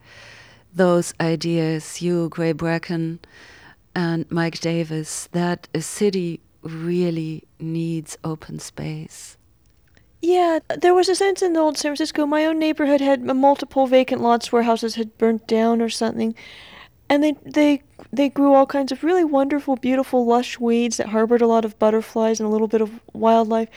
those 0.75 1.13
ideas, 1.21 2.01
you, 2.01 2.29
Gray 2.29 2.53
Brechin, 2.53 3.19
and 3.95 4.31
Mike 4.31 4.61
Davis, 4.61 5.29
that 5.33 5.69
a 5.75 5.83
city 5.83 6.41
really 6.63 7.45
needs 7.59 8.17
open 8.25 8.59
space. 8.59 9.37
Yeah, 10.23 10.61
there 10.79 10.95
was 10.95 11.09
a 11.09 11.17
sense 11.17 11.43
in 11.43 11.53
the 11.53 11.59
old 11.61 11.77
San 11.77 11.91
Francisco. 11.91 12.27
My 12.27 12.47
own 12.47 12.59
neighborhood 12.59 13.01
had 13.01 13.25
multiple 13.25 13.89
vacant 13.89 14.23
lots 14.23 14.53
where 14.53 14.63
houses 14.63 14.95
had 14.95 15.19
burnt 15.19 15.49
down 15.49 15.83
or 15.83 15.89
something, 15.89 16.37
and 17.11 17.25
they 17.25 17.33
they 17.45 17.83
they 18.13 18.29
grew 18.29 18.55
all 18.55 18.67
kinds 18.67 18.93
of 18.93 19.03
really 19.03 19.25
wonderful, 19.25 19.75
beautiful, 19.77 20.25
lush 20.25 20.61
weeds 20.61 20.99
that 20.99 21.09
harbored 21.09 21.43
a 21.43 21.49
lot 21.49 21.65
of 21.65 21.77
butterflies 21.81 22.39
and 22.39 22.47
a 22.47 22.51
little 22.53 22.69
bit 22.69 22.81
of 22.81 23.01
wildlife. 23.13 23.69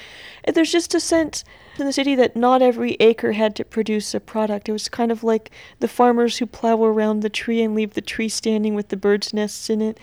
And 0.44 0.56
there's 0.56 0.72
just 0.72 0.94
a 0.94 1.00
sense 1.00 1.44
in 1.80 1.88
the 1.88 1.94
city 1.94 2.14
that 2.16 2.36
not 2.36 2.62
every 2.62 2.96
acre 3.00 3.32
had 3.32 3.56
to 3.56 3.66
produce 3.66 4.14
a 4.14 4.20
product. 4.20 4.70
It 4.70 4.74
was 4.74 4.88
kind 4.88 5.12
of 5.12 5.24
like 5.24 5.50
the 5.80 5.88
farmers 5.88 6.38
who 6.38 6.46
plow 6.46 6.84
around 6.84 7.22
the 7.22 7.30
tree 7.30 7.64
and 7.64 7.74
leave 7.76 7.96
the 7.96 8.02
tree 8.02 8.30
standing 8.30 8.76
with 8.76 8.90
the 8.90 8.98
birds' 8.98 9.34
nests 9.34 9.70
in 9.70 9.82
it. 9.82 10.00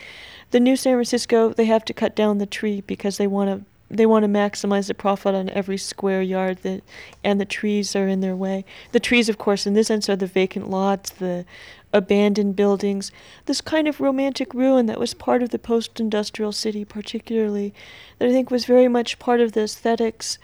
The 0.50 0.60
new 0.60 0.74
San 0.76 0.94
Francisco, 0.94 1.52
they 1.52 1.66
have 1.66 1.84
to 1.86 1.94
cut 1.94 2.16
down 2.16 2.38
the 2.38 2.46
tree 2.46 2.80
because 2.80 3.16
they 3.16 3.28
want 3.28 3.48
to 3.50 3.71
they 3.92 4.06
want 4.06 4.24
to 4.24 4.28
maximize 4.28 4.88
the 4.88 4.94
profit 4.94 5.34
on 5.34 5.50
every 5.50 5.76
square 5.76 6.22
yard 6.22 6.58
that 6.62 6.82
and 7.22 7.40
the 7.40 7.44
trees 7.44 7.94
are 7.94 8.08
in 8.08 8.20
their 8.20 8.36
way. 8.36 8.64
The 8.92 9.00
trees 9.00 9.28
of 9.28 9.38
course 9.38 9.66
in 9.66 9.74
this 9.74 9.88
sense 9.88 10.08
are 10.08 10.16
the 10.16 10.26
vacant 10.26 10.70
lots 10.70 11.10
the 11.10 11.44
abandoned 11.92 12.56
buildings. 12.56 13.12
This 13.44 13.60
kind 13.60 13.86
of 13.86 14.00
romantic 14.00 14.54
ruin 14.54 14.86
that 14.86 14.98
was 14.98 15.12
part 15.12 15.42
of 15.42 15.50
the 15.50 15.58
post-industrial 15.58 16.52
city 16.52 16.84
particularly 16.84 17.74
that 18.18 18.28
i 18.28 18.32
think 18.32 18.50
was 18.50 18.64
very 18.64 18.88
much 18.88 19.18
part 19.18 19.40
of 19.40 19.52
the 19.52 19.62
aesthetics 19.62 20.38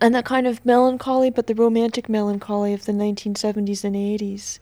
and 0.00 0.14
that 0.14 0.24
kind 0.24 0.46
of 0.46 0.64
melancholy 0.64 1.30
but 1.30 1.46
the 1.46 1.54
romantic 1.54 2.08
melancholy 2.08 2.72
of 2.72 2.84
the 2.84 2.92
1970s 2.92 3.84
and 3.84 3.96
80s 3.96 4.58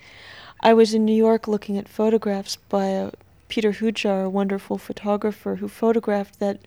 i 0.60 0.72
was 0.72 0.94
in 0.94 1.04
new 1.04 1.14
york 1.14 1.46
looking 1.46 1.78
at 1.78 1.88
photographs 1.88 2.56
by 2.56 2.94
uh, 2.94 3.10
peter 3.48 3.72
hujar 3.72 4.24
a 4.24 4.30
wonderful 4.30 4.78
photographer 4.78 5.56
who 5.56 5.68
photographed 5.68 6.38
that 6.40 6.58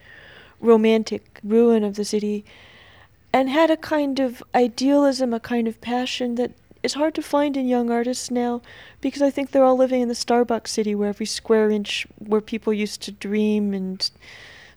romantic 0.61 1.39
ruin 1.43 1.83
of 1.83 1.95
the 1.95 2.05
city 2.05 2.45
and 3.33 3.49
had 3.49 3.71
a 3.71 3.77
kind 3.77 4.19
of 4.19 4.43
idealism, 4.53 5.33
a 5.33 5.39
kind 5.39 5.67
of 5.67 5.79
passion 5.81 6.35
that 6.35 6.51
is 6.83 6.93
hard 6.93 7.13
to 7.15 7.21
find 7.21 7.55
in 7.55 7.67
young 7.67 7.91
artists 7.91 8.31
now 8.31 8.61
because 9.01 9.21
I 9.21 9.29
think 9.29 9.51
they're 9.51 9.63
all 9.63 9.77
living 9.77 10.01
in 10.01 10.07
the 10.07 10.13
Starbucks 10.13 10.67
city 10.67 10.95
where 10.95 11.09
every 11.09 11.25
square 11.25 11.69
inch 11.69 12.07
where 12.17 12.41
people 12.41 12.73
used 12.73 13.01
to 13.03 13.11
dream 13.11 13.73
and 13.73 14.09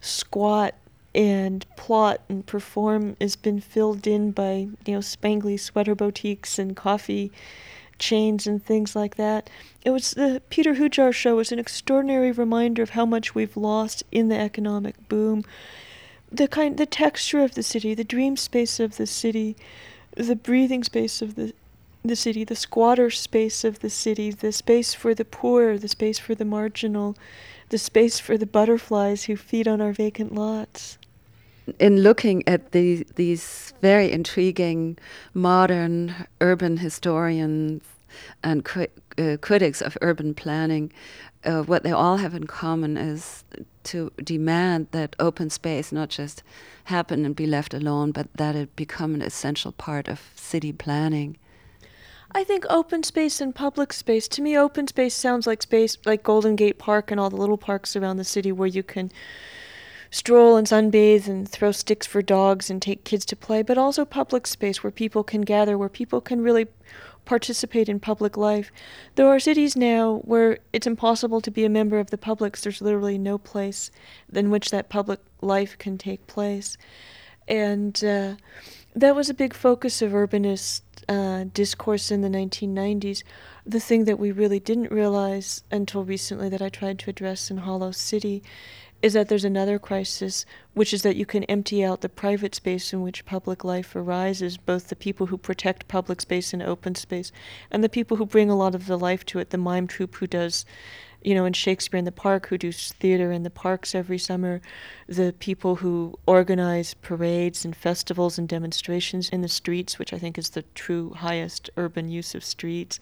squat 0.00 0.74
and 1.14 1.64
plot 1.76 2.20
and 2.28 2.44
perform 2.44 3.16
has 3.20 3.36
been 3.36 3.60
filled 3.60 4.06
in 4.06 4.32
by, 4.32 4.68
you 4.84 4.94
know, 4.94 4.98
spangly 4.98 5.58
sweater 5.58 5.94
boutiques 5.94 6.58
and 6.58 6.76
coffee 6.76 7.32
chains 7.98 8.46
and 8.46 8.64
things 8.64 8.96
like 8.96 9.16
that. 9.16 9.48
It 9.84 9.90
was 9.90 10.12
the 10.12 10.42
Peter 10.50 10.74
Hujar 10.74 11.12
show 11.12 11.36
was 11.36 11.52
an 11.52 11.58
extraordinary 11.58 12.32
reminder 12.32 12.82
of 12.82 12.90
how 12.90 13.06
much 13.06 13.34
we've 13.34 13.56
lost 13.56 14.02
in 14.10 14.28
the 14.28 14.38
economic 14.38 15.08
boom. 15.08 15.44
The 16.30 16.48
kind 16.48 16.76
the 16.76 16.86
texture 16.86 17.40
of 17.40 17.54
the 17.54 17.62
city, 17.62 17.94
the 17.94 18.04
dream 18.04 18.36
space 18.36 18.80
of 18.80 18.96
the 18.96 19.06
city, 19.06 19.56
the 20.16 20.36
breathing 20.36 20.84
space 20.84 21.22
of 21.22 21.34
the 21.34 21.52
the 22.04 22.16
city, 22.16 22.44
the 22.44 22.56
squatter 22.56 23.10
space 23.10 23.64
of 23.64 23.80
the 23.80 23.88
city, 23.88 24.30
the 24.30 24.52
space 24.52 24.92
for 24.92 25.14
the 25.14 25.24
poor, 25.24 25.78
the 25.78 25.88
space 25.88 26.18
for 26.18 26.34
the 26.34 26.44
marginal, 26.44 27.16
the 27.70 27.78
space 27.78 28.18
for 28.18 28.36
the 28.36 28.46
butterflies 28.46 29.24
who 29.24 29.36
feed 29.36 29.66
on 29.66 29.80
our 29.80 29.92
vacant 29.92 30.34
lots 30.34 30.98
in 31.78 32.02
looking 32.02 32.46
at 32.48 32.72
the, 32.72 33.06
these 33.16 33.72
very 33.80 34.10
intriguing 34.10 34.98
modern 35.32 36.14
urban 36.40 36.78
historians 36.78 37.82
and 38.42 38.64
cri 38.64 38.88
uh, 39.18 39.36
critics 39.40 39.80
of 39.80 39.96
urban 40.02 40.34
planning, 40.34 40.92
uh, 41.44 41.62
what 41.62 41.82
they 41.82 41.92
all 41.92 42.16
have 42.16 42.34
in 42.34 42.46
common 42.46 42.96
is 42.96 43.44
to 43.84 44.10
demand 44.22 44.88
that 44.90 45.14
open 45.20 45.50
space 45.50 45.92
not 45.92 46.08
just 46.08 46.42
happen 46.84 47.24
and 47.24 47.36
be 47.36 47.46
left 47.46 47.74
alone, 47.74 48.10
but 48.12 48.28
that 48.34 48.56
it 48.56 48.74
become 48.76 49.14
an 49.14 49.22
essential 49.22 49.72
part 49.72 50.08
of 50.08 50.20
city 50.34 50.72
planning. 50.72 51.36
I 52.32 52.42
think 52.42 52.64
open 52.68 53.04
space 53.04 53.40
and 53.40 53.54
public 53.54 53.92
space. 53.92 54.26
To 54.28 54.42
me, 54.42 54.58
open 54.58 54.88
space 54.88 55.14
sounds 55.14 55.46
like 55.46 55.62
space 55.62 55.96
like 56.04 56.24
Golden 56.24 56.56
Gate 56.56 56.78
Park 56.78 57.10
and 57.12 57.20
all 57.20 57.30
the 57.30 57.36
little 57.36 57.58
parks 57.58 57.94
around 57.94 58.16
the 58.16 58.24
city 58.24 58.50
where 58.50 58.66
you 58.66 58.82
can 58.82 59.12
stroll 60.14 60.56
and 60.56 60.68
sunbathe 60.68 61.26
and 61.26 61.48
throw 61.48 61.72
sticks 61.72 62.06
for 62.06 62.22
dogs 62.22 62.70
and 62.70 62.80
take 62.80 63.02
kids 63.02 63.24
to 63.24 63.34
play, 63.34 63.62
but 63.62 63.76
also 63.76 64.04
public 64.04 64.46
space 64.46 64.80
where 64.80 64.92
people 64.92 65.24
can 65.24 65.40
gather, 65.40 65.76
where 65.76 65.88
people 65.88 66.20
can 66.20 66.40
really 66.40 66.68
participate 67.24 67.88
in 67.88 67.98
public 67.98 68.36
life. 68.36 68.70
There 69.16 69.26
are 69.26 69.40
cities 69.40 69.74
now 69.74 70.20
where 70.24 70.58
it's 70.72 70.86
impossible 70.86 71.40
to 71.40 71.50
be 71.50 71.64
a 71.64 71.68
member 71.68 71.98
of 71.98 72.10
the 72.10 72.18
public. 72.18 72.56
There's 72.56 72.80
literally 72.80 73.18
no 73.18 73.38
place 73.38 73.90
in 74.32 74.50
which 74.50 74.70
that 74.70 74.88
public 74.88 75.18
life 75.40 75.76
can 75.78 75.98
take 75.98 76.24
place. 76.28 76.76
And 77.48 78.02
uh, 78.04 78.34
that 78.94 79.16
was 79.16 79.28
a 79.28 79.34
big 79.34 79.52
focus 79.52 80.00
of 80.00 80.12
urbanist 80.12 80.82
uh, 81.08 81.46
discourse 81.52 82.12
in 82.12 82.20
the 82.20 82.28
1990s. 82.28 83.24
The 83.66 83.80
thing 83.80 84.04
that 84.04 84.20
we 84.20 84.30
really 84.30 84.60
didn't 84.60 84.92
realize 84.92 85.64
until 85.72 86.04
recently 86.04 86.48
that 86.50 86.62
I 86.62 86.68
tried 86.68 87.00
to 87.00 87.10
address 87.10 87.50
in 87.50 87.58
Hollow 87.58 87.90
City 87.90 88.44
is 89.04 89.12
that 89.12 89.28
there's 89.28 89.44
another 89.44 89.78
crisis, 89.78 90.46
which 90.72 90.94
is 90.94 91.02
that 91.02 91.14
you 91.14 91.26
can 91.26 91.44
empty 91.44 91.84
out 91.84 92.00
the 92.00 92.08
private 92.08 92.54
space 92.54 92.90
in 92.90 93.02
which 93.02 93.26
public 93.26 93.62
life 93.62 93.94
arises, 93.94 94.56
both 94.56 94.88
the 94.88 94.96
people 94.96 95.26
who 95.26 95.36
protect 95.36 95.86
public 95.88 96.22
space 96.22 96.54
and 96.54 96.62
open 96.62 96.94
space, 96.94 97.30
and 97.70 97.84
the 97.84 97.88
people 97.90 98.16
who 98.16 98.24
bring 98.24 98.48
a 98.48 98.56
lot 98.56 98.74
of 98.74 98.86
the 98.86 98.96
life 98.96 99.22
to 99.26 99.38
it, 99.38 99.50
the 99.50 99.58
mime 99.58 99.86
troupe 99.86 100.14
who 100.14 100.26
does, 100.26 100.64
you 101.20 101.34
know, 101.34 101.44
in 101.44 101.52
Shakespeare 101.52 101.98
in 101.98 102.06
the 102.06 102.12
Park, 102.12 102.46
who 102.46 102.56
do 102.56 102.72
theater 102.72 103.30
in 103.30 103.42
the 103.42 103.50
parks 103.50 103.94
every 103.94 104.18
summer, 104.18 104.62
the 105.06 105.34
people 105.38 105.76
who 105.76 106.18
organize 106.24 106.94
parades 106.94 107.62
and 107.62 107.76
festivals 107.76 108.38
and 108.38 108.48
demonstrations 108.48 109.28
in 109.28 109.42
the 109.42 109.48
streets, 109.48 109.98
which 109.98 110.14
I 110.14 110.18
think 110.18 110.38
is 110.38 110.50
the 110.50 110.64
true 110.74 111.10
highest 111.10 111.68
urban 111.76 112.08
use 112.08 112.34
of 112.34 112.42
streets, 112.42 112.98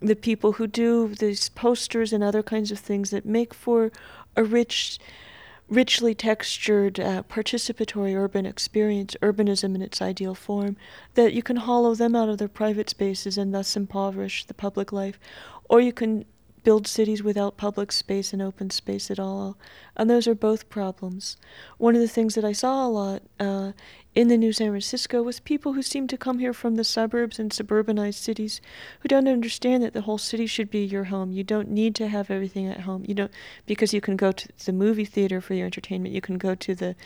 the 0.00 0.16
people 0.16 0.52
who 0.52 0.66
do 0.66 1.14
these 1.14 1.50
posters 1.50 2.14
and 2.14 2.24
other 2.24 2.42
kinds 2.42 2.72
of 2.72 2.78
things 2.78 3.10
that 3.10 3.26
make 3.26 3.52
for 3.52 3.92
a 4.38 4.44
rich, 4.44 4.98
richly 5.68 6.14
textured, 6.14 7.00
uh, 7.00 7.24
participatory 7.24 8.14
urban 8.14 8.46
experience, 8.46 9.16
urbanism 9.20 9.74
in 9.74 9.82
its 9.82 10.00
ideal 10.00 10.34
form, 10.34 10.76
that 11.14 11.34
you 11.34 11.42
can 11.42 11.56
hollow 11.56 11.94
them 11.94 12.14
out 12.14 12.28
of 12.28 12.38
their 12.38 12.48
private 12.48 12.88
spaces 12.88 13.36
and 13.36 13.52
thus 13.52 13.76
impoverish 13.76 14.44
the 14.44 14.54
public 14.54 14.92
life, 14.92 15.18
or 15.68 15.80
you 15.80 15.92
can 15.92 16.24
build 16.62 16.86
cities 16.86 17.22
without 17.22 17.56
public 17.56 17.90
space 17.90 18.32
and 18.32 18.40
open 18.40 18.70
space 18.70 19.10
at 19.10 19.18
all. 19.18 19.58
And 19.96 20.08
those 20.08 20.28
are 20.28 20.34
both 20.34 20.68
problems. 20.68 21.36
One 21.78 21.96
of 21.96 22.00
the 22.00 22.08
things 22.08 22.34
that 22.36 22.44
I 22.44 22.52
saw 22.52 22.86
a 22.86 22.88
lot 22.88 23.22
uh, 23.40 23.72
in 24.18 24.26
the 24.26 24.36
New 24.36 24.52
San 24.52 24.70
Francisco 24.70 25.22
was 25.22 25.38
people 25.38 25.74
who 25.74 25.80
seem 25.80 26.08
to 26.08 26.18
come 26.18 26.40
here 26.40 26.52
from 26.52 26.74
the 26.74 26.82
suburbs 26.82 27.38
and 27.38 27.52
suburbanized 27.52 28.14
cities 28.14 28.60
who 28.98 29.08
don't 29.08 29.28
understand 29.28 29.80
that 29.80 29.92
the 29.92 30.00
whole 30.00 30.18
city 30.18 30.44
should 30.44 30.72
be 30.72 30.84
your 30.84 31.04
home. 31.04 31.30
You 31.30 31.44
don't 31.44 31.68
need 31.68 31.94
to 31.94 32.08
have 32.08 32.28
everything 32.28 32.66
at 32.66 32.80
home. 32.80 33.04
You 33.06 33.14
don't 33.14 33.30
because 33.64 33.94
you 33.94 34.00
can 34.00 34.16
go 34.16 34.32
to 34.32 34.48
the 34.64 34.72
movie 34.72 35.04
theater 35.04 35.40
for 35.40 35.54
your 35.54 35.66
entertainment. 35.66 36.16
You 36.16 36.20
can 36.20 36.36
go 36.36 36.56
to 36.56 36.74
the 36.74 36.96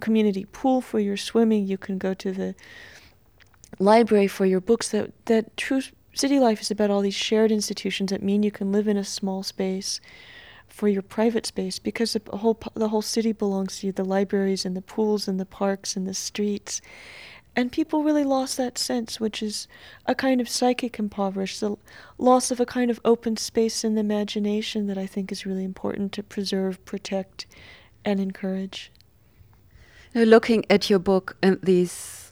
community 0.00 0.46
pool 0.46 0.80
for 0.80 0.98
your 0.98 1.16
swimming. 1.16 1.64
You 1.64 1.78
can 1.78 1.96
go 1.96 2.12
to 2.14 2.32
the 2.32 2.56
library 3.78 4.26
for 4.26 4.44
your 4.44 4.60
books 4.60 4.88
that 4.88 5.12
that 5.26 5.56
true 5.56 5.82
city 6.12 6.40
life 6.40 6.60
is 6.60 6.72
about 6.72 6.90
all 6.90 7.02
these 7.02 7.14
shared 7.14 7.52
institutions 7.52 8.10
that 8.10 8.20
mean 8.20 8.42
you 8.42 8.50
can 8.50 8.72
live 8.72 8.88
in 8.88 8.96
a 8.96 9.04
small 9.04 9.44
space 9.44 10.00
for 10.68 10.88
your 10.88 11.02
private 11.02 11.46
space 11.46 11.78
because 11.78 12.12
the 12.12 12.36
whole 12.36 12.58
the 12.74 12.88
whole 12.88 13.02
city 13.02 13.32
belongs 13.32 13.78
to 13.78 13.86
you 13.86 13.92
the 13.92 14.04
libraries 14.04 14.64
and 14.64 14.76
the 14.76 14.82
pools 14.82 15.28
and 15.28 15.40
the 15.40 15.46
parks 15.46 15.96
and 15.96 16.06
the 16.06 16.14
streets 16.14 16.80
and 17.56 17.72
people 17.72 18.04
really 18.04 18.24
lost 18.24 18.56
that 18.56 18.78
sense 18.78 19.18
which 19.18 19.42
is 19.42 19.66
a 20.06 20.14
kind 20.14 20.40
of 20.40 20.48
psychic 20.48 20.98
impoverished 20.98 21.60
the 21.60 21.76
loss 22.18 22.50
of 22.50 22.60
a 22.60 22.66
kind 22.66 22.90
of 22.90 23.00
open 23.04 23.36
space 23.36 23.84
in 23.84 23.94
the 23.94 24.00
imagination 24.00 24.86
that 24.86 24.98
i 24.98 25.06
think 25.06 25.32
is 25.32 25.46
really 25.46 25.64
important 25.64 26.12
to 26.12 26.22
preserve 26.22 26.84
protect 26.84 27.46
and 28.04 28.20
encourage 28.20 28.92
now 30.14 30.22
looking 30.22 30.64
at 30.70 30.88
your 30.88 30.98
book 30.98 31.36
and 31.42 31.60
these 31.62 32.28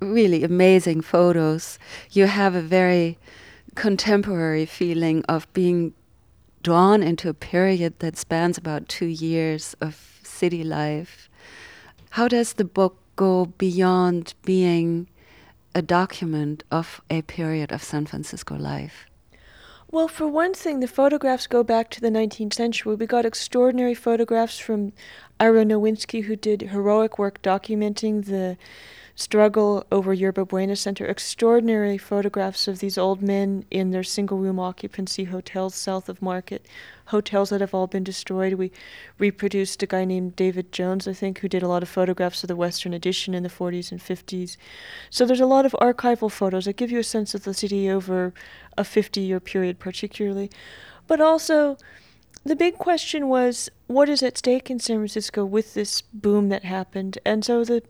really 0.00 0.42
amazing 0.44 1.00
photos. 1.00 1.78
You 2.10 2.26
have 2.26 2.54
a 2.54 2.62
very 2.62 3.18
contemporary 3.74 4.66
feeling 4.66 5.24
of 5.28 5.50
being 5.52 5.94
drawn 6.62 7.02
into 7.02 7.28
a 7.28 7.34
period 7.34 7.98
that 8.00 8.16
spans 8.16 8.58
about 8.58 8.88
two 8.88 9.06
years 9.06 9.74
of 9.80 10.20
city 10.22 10.62
life. 10.62 11.28
How 12.10 12.28
does 12.28 12.54
the 12.54 12.64
book 12.64 12.98
go 13.16 13.46
beyond 13.46 14.34
being 14.44 15.08
a 15.74 15.82
document 15.82 16.64
of 16.70 17.00
a 17.08 17.22
period 17.22 17.72
of 17.72 17.82
San 17.82 18.06
Francisco 18.06 18.56
life? 18.56 19.06
Well, 19.92 20.08
for 20.08 20.28
one 20.28 20.54
thing, 20.54 20.80
the 20.80 20.86
photographs 20.86 21.48
go 21.48 21.64
back 21.64 21.90
to 21.90 22.00
the 22.00 22.10
19th 22.10 22.54
century. 22.54 22.94
We 22.94 23.06
got 23.06 23.24
extraordinary 23.24 23.94
photographs 23.94 24.58
from 24.58 24.92
Ira 25.40 25.64
Nowinski, 25.64 26.24
who 26.24 26.36
did 26.36 26.60
heroic 26.60 27.18
work 27.18 27.40
documenting 27.40 28.26
the 28.26 28.58
struggle 29.14 29.86
over 29.90 30.12
Yerba 30.12 30.44
Buena 30.44 30.76
Center. 30.76 31.06
Extraordinary 31.06 31.96
photographs 31.96 32.68
of 32.68 32.78
these 32.78 32.98
old 32.98 33.22
men 33.22 33.64
in 33.70 33.90
their 33.90 34.02
single 34.02 34.36
room 34.36 34.58
occupancy 34.58 35.24
hotels 35.24 35.74
south 35.74 36.10
of 36.10 36.20
Market, 36.20 36.66
hotels 37.06 37.48
that 37.48 37.62
have 37.62 37.72
all 37.72 37.86
been 37.86 38.04
destroyed. 38.04 38.54
We 38.54 38.70
reproduced 39.18 39.82
a 39.82 39.86
guy 39.86 40.04
named 40.04 40.36
David 40.36 40.72
Jones, 40.72 41.08
I 41.08 41.14
think, 41.14 41.38
who 41.38 41.48
did 41.48 41.62
a 41.62 41.68
lot 41.68 41.82
of 41.82 41.88
photographs 41.88 42.44
of 42.44 42.48
the 42.48 42.56
Western 42.56 42.92
Addition 42.92 43.32
in 43.32 43.42
the 43.42 43.48
40s 43.48 43.90
and 43.90 44.00
50s. 44.00 44.58
So 45.08 45.24
there's 45.24 45.40
a 45.40 45.46
lot 45.46 45.64
of 45.64 45.72
archival 45.80 46.30
photos 46.30 46.66
that 46.66 46.76
give 46.76 46.90
you 46.90 46.98
a 46.98 47.04
sense 47.04 47.34
of 47.34 47.44
the 47.44 47.54
city 47.54 47.90
over 47.90 48.34
a 48.76 48.84
50 48.84 49.20
year 49.22 49.40
period, 49.40 49.78
particularly. 49.78 50.50
But 51.06 51.20
also, 51.20 51.78
the 52.44 52.56
big 52.56 52.78
question 52.78 53.28
was 53.28 53.70
what 53.86 54.08
is 54.08 54.22
at 54.22 54.38
stake 54.38 54.70
in 54.70 54.78
San 54.78 54.96
Francisco 54.96 55.44
with 55.44 55.74
this 55.74 56.00
boom 56.00 56.48
that 56.48 56.64
happened? 56.64 57.18
And 57.24 57.44
so 57.44 57.64
the 57.64 57.82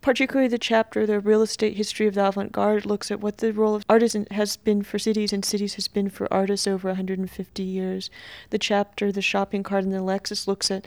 particularly 0.00 0.48
the 0.48 0.58
chapter 0.58 1.06
the 1.06 1.20
real 1.20 1.42
estate 1.42 1.76
history 1.76 2.06
of 2.06 2.14
the 2.14 2.26
avant-garde 2.26 2.86
looks 2.86 3.10
at 3.10 3.20
what 3.20 3.38
the 3.38 3.52
role 3.52 3.74
of 3.74 3.84
artists 3.88 4.16
has 4.30 4.56
been 4.56 4.82
for 4.82 4.98
cities 4.98 5.32
and 5.32 5.44
cities 5.44 5.74
has 5.74 5.88
been 5.88 6.08
for 6.08 6.32
artists 6.32 6.66
over 6.66 6.88
150 6.88 7.62
years 7.62 8.08
the 8.48 8.58
chapter 8.58 9.12
the 9.12 9.20
shopping 9.20 9.62
cart 9.62 9.84
and 9.84 9.92
the 9.92 9.98
lexus 9.98 10.46
looks 10.46 10.70
at 10.70 10.86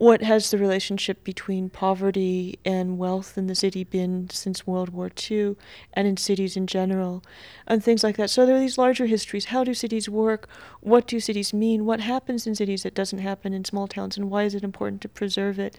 what 0.00 0.22
has 0.22 0.50
the 0.50 0.56
relationship 0.56 1.22
between 1.24 1.68
poverty 1.68 2.58
and 2.64 2.96
wealth 2.96 3.36
in 3.36 3.48
the 3.48 3.54
city 3.54 3.84
been 3.84 4.30
since 4.30 4.66
World 4.66 4.88
War 4.88 5.10
II 5.30 5.56
and 5.92 6.08
in 6.08 6.16
cities 6.16 6.56
in 6.56 6.66
general, 6.66 7.22
and 7.66 7.84
things 7.84 8.02
like 8.02 8.16
that. 8.16 8.30
So 8.30 8.46
there 8.46 8.56
are 8.56 8.60
these 8.60 8.78
larger 8.78 9.04
histories. 9.04 9.44
How 9.44 9.62
do 9.62 9.74
cities 9.74 10.08
work? 10.08 10.48
What 10.80 11.06
do 11.06 11.20
cities 11.20 11.52
mean? 11.52 11.84
What 11.84 12.00
happens 12.00 12.46
in 12.46 12.54
cities 12.54 12.82
that 12.82 12.94
doesn't 12.94 13.18
happen 13.18 13.52
in 13.52 13.66
small 13.66 13.86
towns? 13.86 14.16
And 14.16 14.30
why 14.30 14.44
is 14.44 14.54
it 14.54 14.64
important 14.64 15.02
to 15.02 15.08
preserve 15.10 15.58
it? 15.58 15.76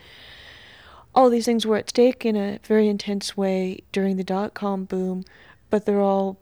All 1.16 1.32
these 1.32 1.46
things 1.46 1.66
were 1.66 1.78
at 1.78 1.90
stake 1.90 2.24
in 2.24 2.36
a 2.36 2.60
very 2.64 2.88
intense 2.88 3.36
way 3.36 3.82
during 3.92 4.18
the 4.18 4.24
dot 4.24 4.54
com 4.54 4.86
boom, 4.86 5.24
but 5.72 5.88
they're 5.88 6.00
all 6.00 6.38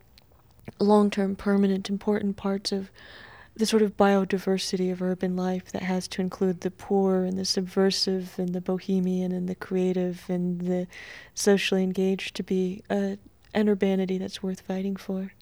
long 0.78 1.08
term, 1.08 1.34
permanent, 1.34 1.88
important 1.88 2.36
parts 2.36 2.72
of 2.72 2.90
the 3.56 3.66
sort 3.66 3.82
of 3.82 3.96
biodiversity 3.96 4.90
of 4.92 5.02
urban 5.02 5.36
life 5.36 5.70
that 5.72 5.82
has 5.82 6.08
to 6.08 6.20
include 6.20 6.60
the 6.60 6.70
poor 6.70 7.24
and 7.24 7.38
the 7.38 7.44
subversive 7.44 8.34
and 8.38 8.54
the 8.54 8.60
bohemian 8.60 9.32
and 9.32 9.48
the 9.48 9.54
creative 9.54 10.24
and 10.28 10.62
the 10.62 10.86
socially 11.34 11.82
engaged 11.82 12.34
to 12.36 12.42
be 12.42 12.82
a, 12.88 13.18
an 13.52 13.68
urbanity 13.68 14.18
that's 14.18 14.42
worth 14.42 14.60
fighting 14.60 14.96
for. 14.96 15.32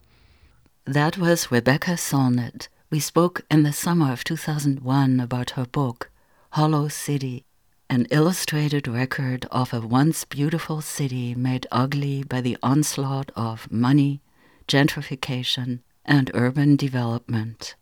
That 0.85 1.17
was 1.17 1.51
Rebecca 1.51 1.91
Solnit. 1.91 2.67
We 2.89 2.99
spoke 2.99 3.41
in 3.51 3.63
the 3.63 3.71
summer 3.71 4.11
of 4.11 4.23
2001 4.23 5.19
about 5.19 5.51
her 5.51 5.65
book, 5.65 6.09
Hollow 6.51 6.87
City, 6.87 7.45
an 7.89 8.07
illustrated 8.09 8.87
record 8.87 9.45
of 9.51 9.73
a 9.73 9.81
once 9.81 10.25
beautiful 10.25 10.81
city 10.81 11.35
made 11.35 11.67
ugly 11.71 12.23
by 12.23 12.41
the 12.41 12.57
onslaught 12.63 13.31
of 13.35 13.71
money, 13.71 14.21
gentrification, 14.67 15.79
and 16.05 16.31
urban 16.33 16.75
development. 16.75 17.75